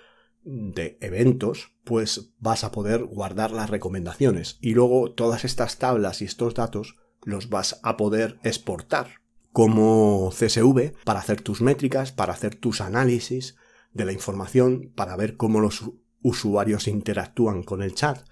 de 0.43 0.99
eventos, 1.01 1.73
pues 1.84 2.36
vas 2.38 2.63
a 2.63 2.71
poder 2.71 3.03
guardar 3.06 3.49
las 3.49 3.71
recomendaciones. 3.71 4.60
Y 4.62 4.75
luego 4.75 5.12
todas 5.12 5.43
estas 5.43 5.79
tablas 5.79 6.21
y 6.21 6.25
estos 6.25 6.53
datos 6.53 6.95
los 7.23 7.49
vas 7.49 7.79
a 7.82 7.97
poder 7.97 8.39
exportar 8.43 9.21
como 9.51 10.29
CSV 10.29 10.93
para 11.03 11.19
hacer 11.19 11.41
tus 11.41 11.62
métricas, 11.62 12.12
para 12.12 12.34
hacer 12.34 12.56
tus 12.56 12.79
análisis 12.79 13.56
de 13.91 14.06
la 14.06 14.12
información, 14.12 14.91
para 14.95 15.15
ver 15.15 15.36
cómo 15.36 15.62
los 15.62 15.84
usuarios 16.21 16.88
interactúan 16.88 17.63
con 17.63 17.82
el 17.82 17.95
chat 17.95 18.23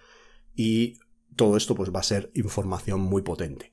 y 0.55 0.99
todo 1.35 1.57
esto 1.57 1.75
pues 1.75 1.91
va 1.93 1.99
a 2.01 2.03
ser 2.03 2.31
información 2.33 3.01
muy 3.01 3.21
potente. 3.21 3.71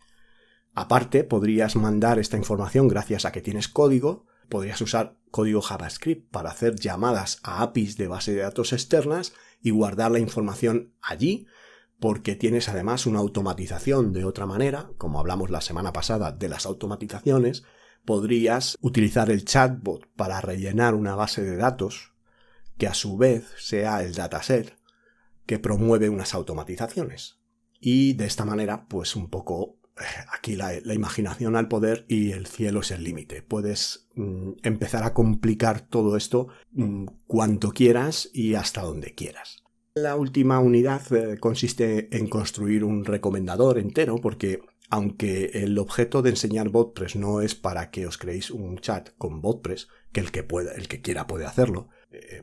Aparte, 0.75 1.25
podrías 1.25 1.77
mandar 1.77 2.19
esta 2.19 2.37
información 2.37 2.89
gracias 2.89 3.25
a 3.25 3.33
que 3.33 3.41
tienes 3.41 3.69
código, 3.69 4.27
podrías 4.49 4.81
usar 4.81 5.19
código 5.31 5.61
JavaScript 5.61 6.31
para 6.31 6.51
hacer 6.51 6.77
llamadas 6.77 7.41
a 7.43 7.63
APIs 7.63 7.97
de 7.97 8.09
base 8.09 8.33
de 8.33 8.43
datos 8.43 8.73
externas 8.73 9.33
y 9.61 9.71
guardar 9.71 10.11
la 10.11 10.21
información 10.21 10.95
allí 11.03 11.47
porque 12.01 12.37
tienes 12.37 12.69
además 12.69 13.07
una 13.07 13.19
automatización 13.19 14.13
de 14.13 14.25
otra 14.25 14.47
manera, 14.47 14.91
como 14.99 15.19
hablamos 15.19 15.51
la 15.51 15.61
semana 15.61 15.93
pasada 15.93 16.33
de 16.33 16.49
las 16.49 16.65
automatizaciones, 16.65 17.65
podrías 18.05 18.77
utilizar 18.81 19.31
el 19.31 19.45
chatbot 19.45 20.07
para 20.15 20.41
rellenar 20.41 20.95
una 20.95 21.17
base 21.17 21.43
de 21.43 21.57
datos 21.57 22.13
que 22.79 22.87
a 22.87 22.95
su 22.95 23.17
vez 23.17 23.49
sea 23.59 24.03
el 24.05 24.15
dataset 24.15 24.78
que 25.49 25.59
promueve 25.59 26.11
unas 26.11 26.35
automatizaciones. 26.35 27.41
Y 27.81 28.13
de 28.13 28.27
esta 28.27 28.45
manera, 28.45 28.87
pues 28.87 29.17
un 29.17 29.31
poco 29.31 29.81
eh, 29.99 30.05
aquí 30.31 30.57
la, 30.57 30.75
imaginación 30.93 31.57
al 31.57 31.69
poder 31.69 32.05
y 32.07 32.33
el 32.33 32.47
cielo 32.47 32.81
es 32.81 32.91
el 32.91 33.03
límite. 33.03 33.41
Puedes 33.43 34.09
mm, 34.15 34.51
empezar 34.63 35.05
a 35.05 35.15
complicar 35.15 35.81
todo 35.81 36.19
esto 36.19 36.49
mm, 36.73 37.07
cuanto 37.27 37.71
quieras 37.71 38.29
y 38.35 38.55
hasta 38.55 38.83
donde 38.83 39.15
quieras. 39.15 39.65
La 39.95 40.17
última 40.17 40.61
unidad 40.61 41.01
eh, 41.15 41.39
consiste 41.39 42.15
en 42.15 42.29
construir 42.29 42.85
un 42.85 43.07
recomendador 43.07 43.79
entero 43.79 44.17
porque 44.17 44.61
aunque 44.91 45.47
el 45.55 45.79
objeto 45.79 46.21
de 46.21 46.31
enseñar 46.31 46.69
BotPress 46.69 47.17
no 47.17 47.41
es 47.41 47.55
para 47.55 47.91
que 47.91 48.07
os 48.07 48.19
creéis 48.19 48.51
un 48.51 48.79
chat 48.79 49.11
con 49.17 49.41
BotPress, 49.41 49.89
que 50.13 50.21
el 50.21 50.31
que 50.31 50.43
pueda, 50.43 50.73
el 50.73 50.89
que 50.89 51.01
quiera 51.01 51.27
puede 51.27 51.47
hacerlo, 51.47 51.89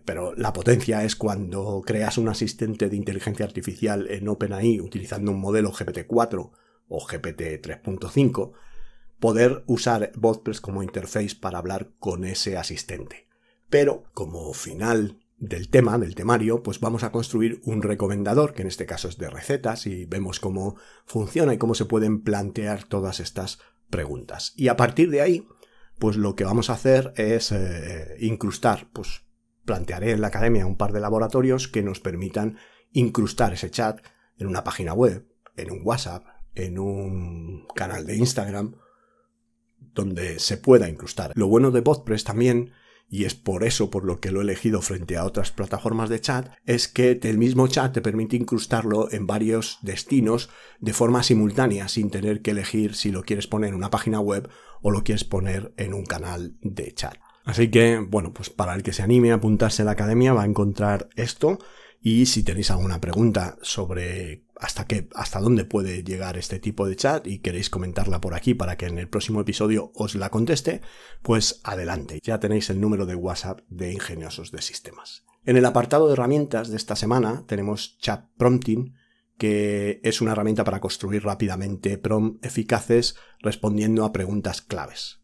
pero 0.05 0.35
la 0.35 0.53
potencia 0.53 1.03
es 1.03 1.15
cuando 1.15 1.81
creas 1.85 2.17
un 2.17 2.29
asistente 2.29 2.89
de 2.89 2.95
inteligencia 2.95 3.45
artificial 3.45 4.07
en 4.09 4.27
OpenAI 4.27 4.79
utilizando 4.79 5.31
un 5.31 5.39
modelo 5.39 5.71
GPT-4 5.71 6.51
o 6.87 7.05
GPT 7.05 7.41
3.5, 7.61 8.51
poder 9.19 9.63
usar 9.65 10.11
BotPress 10.15 10.61
como 10.61 10.83
interface 10.83 11.35
para 11.35 11.57
hablar 11.57 11.91
con 11.99 12.25
ese 12.25 12.57
asistente. 12.57 13.27
Pero 13.69 14.03
como 14.13 14.53
final 14.53 15.19
del 15.37 15.69
tema, 15.69 15.97
del 15.97 16.15
temario, 16.15 16.61
pues 16.61 16.79
vamos 16.79 17.03
a 17.03 17.11
construir 17.11 17.59
un 17.63 17.81
recomendador, 17.81 18.53
que 18.53 18.61
en 18.61 18.67
este 18.67 18.85
caso 18.85 19.07
es 19.07 19.17
de 19.17 19.29
recetas, 19.29 19.87
y 19.87 20.05
vemos 20.05 20.39
cómo 20.39 20.75
funciona 21.05 21.53
y 21.53 21.57
cómo 21.57 21.75
se 21.75 21.85
pueden 21.85 22.21
plantear 22.21 22.83
todas 22.83 23.19
estas 23.19 23.59
preguntas. 23.89 24.53
Y 24.55 24.67
a 24.67 24.77
partir 24.77 25.09
de 25.09 25.21
ahí, 25.21 25.47
pues 25.99 26.17
lo 26.17 26.35
que 26.35 26.45
vamos 26.45 26.69
a 26.69 26.73
hacer 26.73 27.13
es 27.17 27.51
eh, 27.51 28.15
incrustar, 28.19 28.89
pues 28.93 29.24
plantearé 29.65 30.11
en 30.11 30.21
la 30.21 30.27
academia 30.27 30.65
un 30.65 30.77
par 30.77 30.93
de 30.93 30.99
laboratorios 30.99 31.67
que 31.67 31.83
nos 31.83 31.99
permitan 31.99 32.57
incrustar 32.91 33.53
ese 33.53 33.71
chat 33.71 33.99
en 34.37 34.47
una 34.47 34.63
página 34.63 34.93
web, 34.93 35.27
en 35.57 35.71
un 35.71 35.81
WhatsApp, 35.83 36.25
en 36.53 36.79
un 36.79 37.67
canal 37.75 38.05
de 38.05 38.15
Instagram, 38.15 38.75
donde 39.93 40.39
se 40.39 40.57
pueda 40.57 40.89
incrustar. 40.89 41.31
Lo 41.35 41.47
bueno 41.47 41.71
de 41.71 41.81
BotPress 41.81 42.23
también 42.23 42.71
y 43.07 43.25
es 43.25 43.35
por 43.35 43.63
eso 43.63 43.89
por 43.89 44.03
lo 44.03 44.19
que 44.19 44.31
lo 44.31 44.39
he 44.39 44.43
elegido 44.43 44.81
frente 44.81 45.17
a 45.17 45.25
otras 45.25 45.51
plataformas 45.51 46.09
de 46.09 46.19
chat, 46.19 46.49
es 46.65 46.87
que 46.87 47.19
el 47.21 47.37
mismo 47.37 47.67
chat 47.67 47.93
te 47.93 48.01
permite 48.01 48.35
incrustarlo 48.35 49.11
en 49.11 49.27
varios 49.27 49.77
destinos 49.81 50.49
de 50.79 50.93
forma 50.93 51.23
simultánea 51.23 51.87
sin 51.87 52.09
tener 52.09 52.41
que 52.41 52.51
elegir 52.51 52.95
si 52.95 53.11
lo 53.11 53.23
quieres 53.23 53.47
poner 53.47 53.69
en 53.69 53.75
una 53.75 53.91
página 53.91 54.19
web 54.19 54.49
o 54.81 54.91
lo 54.91 55.03
quieres 55.03 55.23
poner 55.23 55.73
en 55.77 55.93
un 55.93 56.03
canal 56.03 56.57
de 56.61 56.93
chat. 56.93 57.15
Así 57.45 57.69
que, 57.69 57.99
bueno, 57.99 58.33
pues 58.33 58.49
para 58.49 58.73
el 58.73 58.83
que 58.83 58.91
se 58.91 59.03
anime 59.03 59.31
a 59.31 59.35
apuntarse 59.35 59.83
a 59.83 59.85
la 59.85 59.91
academia 59.91 60.33
va 60.33 60.41
a 60.41 60.47
encontrar 60.47 61.09
esto 61.15 61.59
y 62.01 62.25
si 62.25 62.43
tenéis 62.43 62.71
alguna 62.71 62.99
pregunta 62.99 63.57
sobre 63.61 64.45
hasta 64.57 64.87
qué, 64.87 65.09
hasta 65.13 65.39
dónde 65.39 65.65
puede 65.65 66.03
llegar 66.03 66.37
este 66.37 66.59
tipo 66.59 66.87
de 66.87 66.95
chat 66.95 67.27
y 67.27 67.39
queréis 67.39 67.69
comentarla 67.69 68.21
por 68.21 68.33
aquí 68.33 68.53
para 68.53 68.77
que 68.77 68.87
en 68.87 68.97
el 68.97 69.09
próximo 69.09 69.41
episodio 69.41 69.91
os 69.95 70.15
la 70.15 70.29
conteste, 70.29 70.81
pues 71.21 71.61
adelante. 71.63 72.19
Ya 72.23 72.39
tenéis 72.39 72.69
el 72.69 72.81
número 72.81 73.05
de 73.05 73.15
WhatsApp 73.15 73.61
de 73.69 73.91
Ingeniosos 73.91 74.51
de 74.51 74.61
Sistemas. 74.61 75.23
En 75.45 75.57
el 75.57 75.65
apartado 75.65 76.07
de 76.07 76.13
herramientas 76.13 76.69
de 76.69 76.77
esta 76.77 76.95
semana 76.95 77.43
tenemos 77.47 77.97
Chat 77.99 78.25
Prompting, 78.37 78.95
que 79.37 79.99
es 80.03 80.21
una 80.21 80.31
herramienta 80.31 80.63
para 80.63 80.79
construir 80.79 81.23
rápidamente 81.23 81.97
prompts 81.97 82.45
eficaces 82.47 83.15
respondiendo 83.39 84.05
a 84.05 84.13
preguntas 84.13 84.61
claves. 84.61 85.21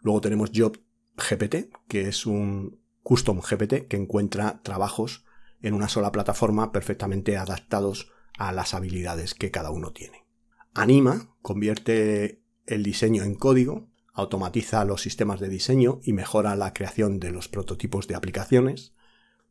Luego 0.00 0.20
tenemos 0.20 0.50
Job 0.54 0.78
GPT, 1.18 1.70
que 1.88 2.08
es 2.08 2.26
un 2.26 2.80
custom 3.02 3.40
GPT 3.40 3.88
que 3.88 3.96
encuentra 3.96 4.60
trabajos 4.62 5.24
en 5.60 5.74
una 5.74 5.88
sola 5.88 6.12
plataforma 6.12 6.72
perfectamente 6.72 7.36
adaptados 7.36 8.10
a 8.38 8.52
las 8.52 8.74
habilidades 8.74 9.34
que 9.34 9.50
cada 9.50 9.70
uno 9.70 9.92
tiene. 9.92 10.24
Anima 10.74 11.34
convierte 11.42 12.42
el 12.66 12.82
diseño 12.82 13.24
en 13.24 13.34
código, 13.34 13.88
automatiza 14.12 14.84
los 14.84 15.02
sistemas 15.02 15.40
de 15.40 15.48
diseño 15.48 16.00
y 16.02 16.12
mejora 16.12 16.54
la 16.56 16.72
creación 16.72 17.18
de 17.18 17.30
los 17.30 17.48
prototipos 17.48 18.06
de 18.06 18.14
aplicaciones. 18.14 18.94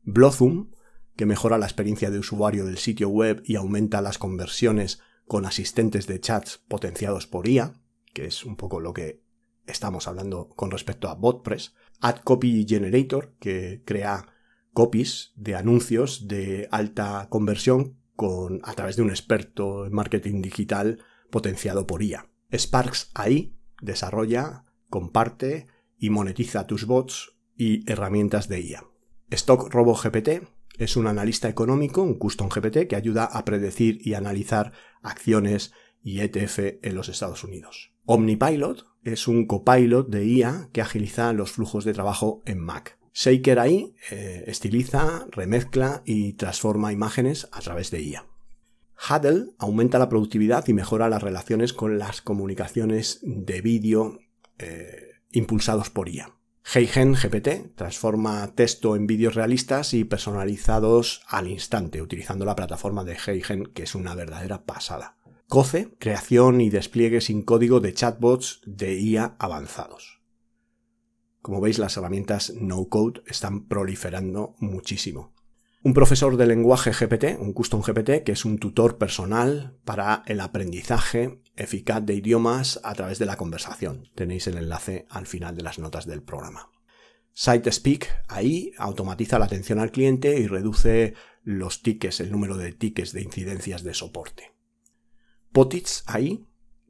Blossom, 0.03 0.71
que 1.15 1.25
mejora 1.25 1.58
la 1.58 1.65
experiencia 1.65 2.12
de 2.12 2.19
usuario 2.19 2.65
del 2.65 2.77
sitio 2.77 3.10
web 3.10 3.41
y 3.43 3.56
aumenta 3.56 4.01
las 4.01 4.17
conversiones 4.17 5.01
con 5.25 5.45
asistentes 5.45 6.08
de 6.08 6.19
chats 6.21 6.60
potenciados 6.67 7.27
por 7.27 7.47
IA, 7.47 7.73
que 8.13 8.25
es 8.25 8.45
un 8.45 8.56
poco 8.56 8.80
lo 8.80 8.93
que 8.93 9.26
estamos 9.67 10.08
hablando 10.08 10.49
con 10.49 10.71
respecto 10.71 11.10
a 11.10 11.15
BotPress. 11.15 11.75
Ad 11.99 12.17
Copy 12.23 12.65
Generator, 12.67 13.36
que 13.39 13.84
crea 13.86 14.34
copies 14.73 15.34
de 15.36 15.56
anuncios 15.56 16.27
de 16.27 16.67
alta 16.71 17.27
conversión 17.30 17.97
con, 18.15 18.62
a 18.63 18.73
través 18.73 18.95
de 18.95 19.01
un 19.03 19.10
experto 19.10 19.86
en 19.86 19.93
marketing 19.93 20.41
digital 20.41 20.99
potenciado 21.30 21.88
por 21.88 22.03
IA. 22.03 22.30
Sparks 22.51 23.12
AI 23.13 23.58
desarrolla, 23.82 24.63
comparte 24.89 25.67
y 25.97 26.10
monetiza 26.10 26.67
tus 26.67 26.86
bots 26.86 27.38
y 27.56 27.89
herramientas 27.91 28.47
de 28.47 28.62
IA. 28.62 28.86
Stock 29.32 29.73
Robo 29.73 29.95
GPT 29.95 30.47
es 30.77 30.95
un 30.95 31.08
analista 31.08 31.49
económico, 31.49 32.01
un 32.01 32.15
custom 32.15 32.49
GPT 32.49 32.88
que 32.88 32.95
ayuda 32.95 33.25
a 33.25 33.45
predecir 33.45 33.99
y 34.06 34.13
analizar 34.13 34.73
acciones 35.01 35.73
y 36.01 36.19
ETF 36.21 36.60
en 36.84 36.95
los 36.95 37.10
Estados 37.10 37.43
Unidos. 37.43 37.93
Omnipilot 38.06 38.86
es 39.13 39.27
un 39.27 39.45
copilot 39.45 40.09
de 40.09 40.25
IA 40.25 40.69
que 40.73 40.81
agiliza 40.81 41.31
los 41.33 41.51
flujos 41.51 41.85
de 41.85 41.93
trabajo 41.93 42.41
en 42.45 42.59
Mac. 42.59 42.97
Shaker 43.13 43.59
ahí 43.59 43.95
eh, 44.11 44.43
estiliza, 44.47 45.27
remezcla 45.31 46.03
y 46.05 46.33
transforma 46.33 46.91
imágenes 46.91 47.47
a 47.51 47.61
través 47.61 47.89
de 47.89 48.01
IA. 48.01 48.25
Huddle 49.09 49.51
aumenta 49.57 49.97
la 49.97 50.09
productividad 50.09 50.67
y 50.67 50.73
mejora 50.73 51.09
las 51.09 51.23
relaciones 51.23 51.73
con 51.73 51.97
las 51.97 52.21
comunicaciones 52.21 53.19
de 53.23 53.61
vídeo 53.61 54.19
eh, 54.59 55.13
impulsados 55.31 55.89
por 55.89 56.09
IA. 56.09 56.33
Heigen 56.73 57.13
GPT 57.13 57.75
transforma 57.75 58.53
texto 58.53 58.97
en 58.97 59.07
vídeos 59.07 59.35
realistas 59.35 59.93
y 59.93 60.03
personalizados 60.03 61.21
al 61.27 61.47
instante 61.47 62.01
utilizando 62.01 62.43
la 62.43 62.55
plataforma 62.55 63.05
de 63.05 63.17
Heigen 63.25 63.67
que 63.67 63.83
es 63.83 63.95
una 63.95 64.15
verdadera 64.15 64.65
pasada. 64.65 65.16
COCE, 65.49 65.95
creación 65.97 66.60
y 66.60 66.69
despliegue 66.69 67.21
sin 67.21 67.41
código 67.41 67.79
de 67.79 67.93
chatbots 67.93 68.60
de 68.65 68.99
IA 68.99 69.38
avanzados. 69.39 70.21
Como 71.41 71.62
veis, 71.62 71.79
las 71.79 71.95
herramientas 71.95 72.51
no-code 72.60 73.21
están 73.27 73.65
proliferando 73.65 74.55
muchísimo. 74.60 75.33
Un 75.83 75.93
profesor 75.93 76.36
de 76.36 76.47
lenguaje 76.47 76.91
GPT, 76.91 77.39
un 77.39 77.53
custom 77.53 77.81
GPT, 77.81 78.25
que 78.25 78.33
es 78.33 78.43
un 78.43 78.57
tutor 78.57 78.97
personal 78.97 79.79
para 79.86 80.23
el 80.25 80.41
aprendizaje 80.41 81.41
eficaz 81.55 82.05
de 82.05 82.15
idiomas 82.15 82.81
a 82.83 82.93
través 82.93 83.17
de 83.17 83.25
la 83.25 83.38
conversación. 83.38 84.10
Tenéis 84.15 84.47
el 84.47 84.57
enlace 84.57 85.05
al 85.10 85.27
final 85.27 85.55
de 85.55 85.63
las 85.63 85.79
notas 85.79 86.05
del 86.05 86.23
programa. 86.23 86.71
SiteSpeak 87.31 88.25
ahí 88.27 88.73
automatiza 88.77 89.39
la 89.39 89.45
atención 89.45 89.79
al 89.79 89.91
cliente 89.91 90.38
y 90.38 90.47
reduce 90.47 91.13
los 91.43 91.83
tickets, 91.83 92.19
el 92.19 92.33
número 92.33 92.57
de 92.57 92.73
tickets 92.73 93.13
de 93.13 93.21
incidencias 93.21 93.83
de 93.83 93.93
soporte. 93.93 94.56
Potits 95.51 96.03
ahí 96.07 96.47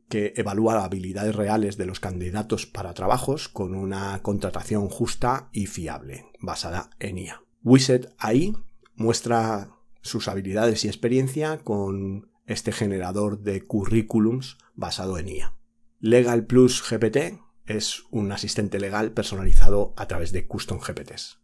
que 0.09 0.33
evalúa 0.37 0.83
habilidades 0.83 1.35
reales 1.35 1.77
de 1.77 1.85
los 1.85 1.99
candidatos 1.99 2.65
para 2.65 2.93
trabajos 2.93 3.49
con 3.49 3.75
una 3.75 4.21
contratación 4.21 4.89
justa 4.89 5.49
y 5.51 5.65
fiable, 5.65 6.25
basada 6.39 6.89
en 6.99 7.17
IA. 7.17 7.43
Wizard 7.63 8.13
AI 8.17 8.55
muestra 8.95 9.69
sus 10.01 10.27
habilidades 10.27 10.85
y 10.85 10.87
experiencia 10.87 11.57
con 11.59 12.31
este 12.45 12.71
generador 12.71 13.39
de 13.41 13.65
currículums 13.65 14.57
basado 14.73 15.17
en 15.17 15.27
IA. 15.27 15.57
Legal 15.99 16.45
Plus 16.45 16.81
GPT 16.87 17.39
es 17.65 18.03
un 18.11 18.31
asistente 18.31 18.79
legal 18.79 19.11
personalizado 19.11 19.93
a 19.97 20.07
través 20.07 20.31
de 20.31 20.47
custom 20.47 20.79
GPTs. 20.79 21.39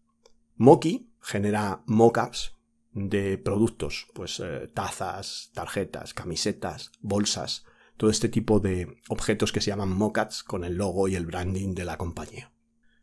Moki 0.55 1.11
genera 1.19 1.83
mockups 1.85 2.55
de 2.93 3.37
productos, 3.37 4.07
pues 4.13 4.39
eh, 4.39 4.69
tazas, 4.73 5.51
tarjetas, 5.53 6.13
camisetas, 6.13 6.91
bolsas, 7.01 7.65
todo 7.97 8.09
este 8.09 8.29
tipo 8.29 8.59
de 8.59 8.97
objetos 9.09 9.51
que 9.51 9.61
se 9.61 9.71
llaman 9.71 9.89
mockups 9.89 10.43
con 10.43 10.63
el 10.63 10.75
logo 10.75 11.07
y 11.07 11.15
el 11.15 11.25
branding 11.25 11.73
de 11.73 11.85
la 11.85 11.97
compañía. 11.97 12.51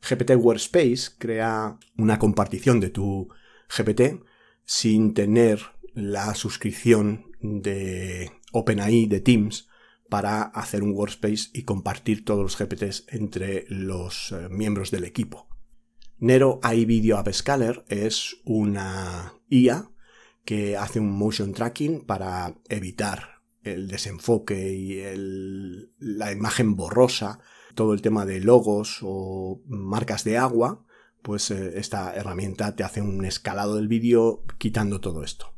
GPT 0.08 0.32
Workspace 0.36 1.12
crea 1.18 1.78
una 1.96 2.18
compartición 2.18 2.80
de 2.80 2.90
tu 2.90 3.28
GPT 3.68 4.24
sin 4.64 5.14
tener 5.14 5.60
la 5.94 6.34
suscripción 6.34 7.32
de 7.40 8.30
OpenAI 8.52 9.06
de 9.06 9.20
Teams 9.20 9.68
para 10.08 10.42
hacer 10.42 10.82
un 10.82 10.92
workspace 10.92 11.50
y 11.52 11.62
compartir 11.62 12.24
todos 12.24 12.42
los 12.42 12.58
GPTs 12.58 13.06
entre 13.08 13.64
los 13.68 14.32
eh, 14.32 14.48
miembros 14.50 14.90
del 14.90 15.04
equipo. 15.04 15.48
Nero 16.20 16.60
AI 16.62 16.84
Video 16.84 17.16
App 17.16 17.28
es 17.88 18.36
una 18.44 19.32
IA 19.48 19.90
que 20.44 20.76
hace 20.76 21.00
un 21.00 21.10
motion 21.10 21.54
tracking 21.54 22.04
para 22.04 22.56
evitar 22.68 23.40
el 23.62 23.88
desenfoque 23.88 24.70
y 24.70 25.02
la 25.98 26.30
imagen 26.30 26.76
borrosa, 26.76 27.40
todo 27.74 27.94
el 27.94 28.02
tema 28.02 28.26
de 28.26 28.40
logos 28.40 28.98
o 29.02 29.62
marcas 29.66 30.22
de 30.24 30.36
agua, 30.36 30.84
pues 31.22 31.50
eh, 31.50 31.78
esta 31.78 32.14
herramienta 32.14 32.76
te 32.76 32.84
hace 32.84 33.00
un 33.00 33.24
escalado 33.24 33.76
del 33.76 33.88
vídeo 33.88 34.44
quitando 34.58 35.00
todo 35.00 35.24
esto. 35.24 35.54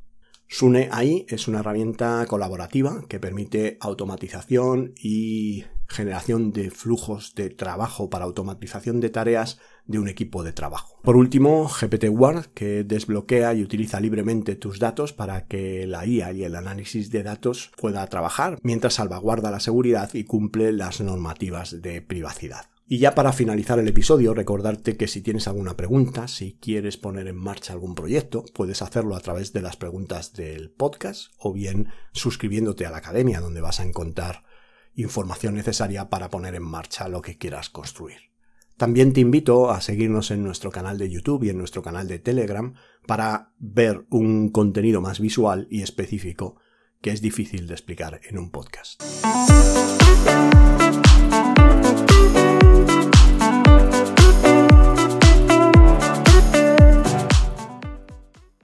Sune 0.52 0.90
AI 0.92 1.24
es 1.30 1.48
una 1.48 1.60
herramienta 1.60 2.26
colaborativa 2.26 3.06
que 3.08 3.18
permite 3.18 3.78
automatización 3.80 4.92
y 5.02 5.64
generación 5.88 6.52
de 6.52 6.70
flujos 6.70 7.34
de 7.34 7.48
trabajo 7.48 8.10
para 8.10 8.26
automatización 8.26 9.00
de 9.00 9.08
tareas 9.08 9.60
de 9.86 9.98
un 9.98 10.08
equipo 10.08 10.42
de 10.42 10.52
trabajo. 10.52 10.98
Por 11.02 11.16
último, 11.16 11.68
GPT 11.68 12.04
Ward, 12.10 12.48
que 12.52 12.84
desbloquea 12.84 13.54
y 13.54 13.62
utiliza 13.62 13.98
libremente 13.98 14.54
tus 14.54 14.78
datos 14.78 15.14
para 15.14 15.46
que 15.46 15.86
la 15.86 16.04
IA 16.04 16.32
y 16.32 16.44
el 16.44 16.54
análisis 16.54 17.10
de 17.10 17.22
datos 17.22 17.72
pueda 17.78 18.06
trabajar 18.08 18.58
mientras 18.62 18.92
salvaguarda 18.92 19.50
la 19.50 19.58
seguridad 19.58 20.10
y 20.12 20.24
cumple 20.24 20.72
las 20.72 21.00
normativas 21.00 21.80
de 21.80 22.02
privacidad. 22.02 22.71
Y 22.86 22.98
ya 22.98 23.14
para 23.14 23.32
finalizar 23.32 23.78
el 23.78 23.88
episodio, 23.88 24.34
recordarte 24.34 24.96
que 24.96 25.08
si 25.08 25.22
tienes 25.22 25.48
alguna 25.48 25.76
pregunta, 25.76 26.28
si 26.28 26.58
quieres 26.60 26.96
poner 26.96 27.28
en 27.28 27.36
marcha 27.36 27.72
algún 27.72 27.94
proyecto, 27.94 28.44
puedes 28.54 28.82
hacerlo 28.82 29.16
a 29.16 29.20
través 29.20 29.52
de 29.52 29.62
las 29.62 29.76
preguntas 29.76 30.32
del 30.32 30.70
podcast 30.70 31.32
o 31.38 31.52
bien 31.52 31.88
suscribiéndote 32.12 32.84
a 32.84 32.90
la 32.90 32.98
academia 32.98 33.40
donde 33.40 33.60
vas 33.60 33.80
a 33.80 33.84
encontrar 33.84 34.42
información 34.94 35.54
necesaria 35.54 36.10
para 36.10 36.28
poner 36.28 36.54
en 36.54 36.64
marcha 36.64 37.08
lo 37.08 37.22
que 37.22 37.38
quieras 37.38 37.70
construir. 37.70 38.32
También 38.76 39.12
te 39.12 39.20
invito 39.20 39.70
a 39.70 39.80
seguirnos 39.80 40.30
en 40.30 40.42
nuestro 40.42 40.70
canal 40.70 40.98
de 40.98 41.08
YouTube 41.08 41.44
y 41.44 41.50
en 41.50 41.58
nuestro 41.58 41.82
canal 41.82 42.08
de 42.08 42.18
Telegram 42.18 42.74
para 43.06 43.52
ver 43.58 44.06
un 44.10 44.48
contenido 44.48 45.00
más 45.00 45.20
visual 45.20 45.68
y 45.70 45.82
específico 45.82 46.56
que 47.00 47.10
es 47.10 47.20
difícil 47.20 47.66
de 47.66 47.74
explicar 47.74 48.20
en 48.28 48.38
un 48.38 48.50
podcast. 48.50 49.02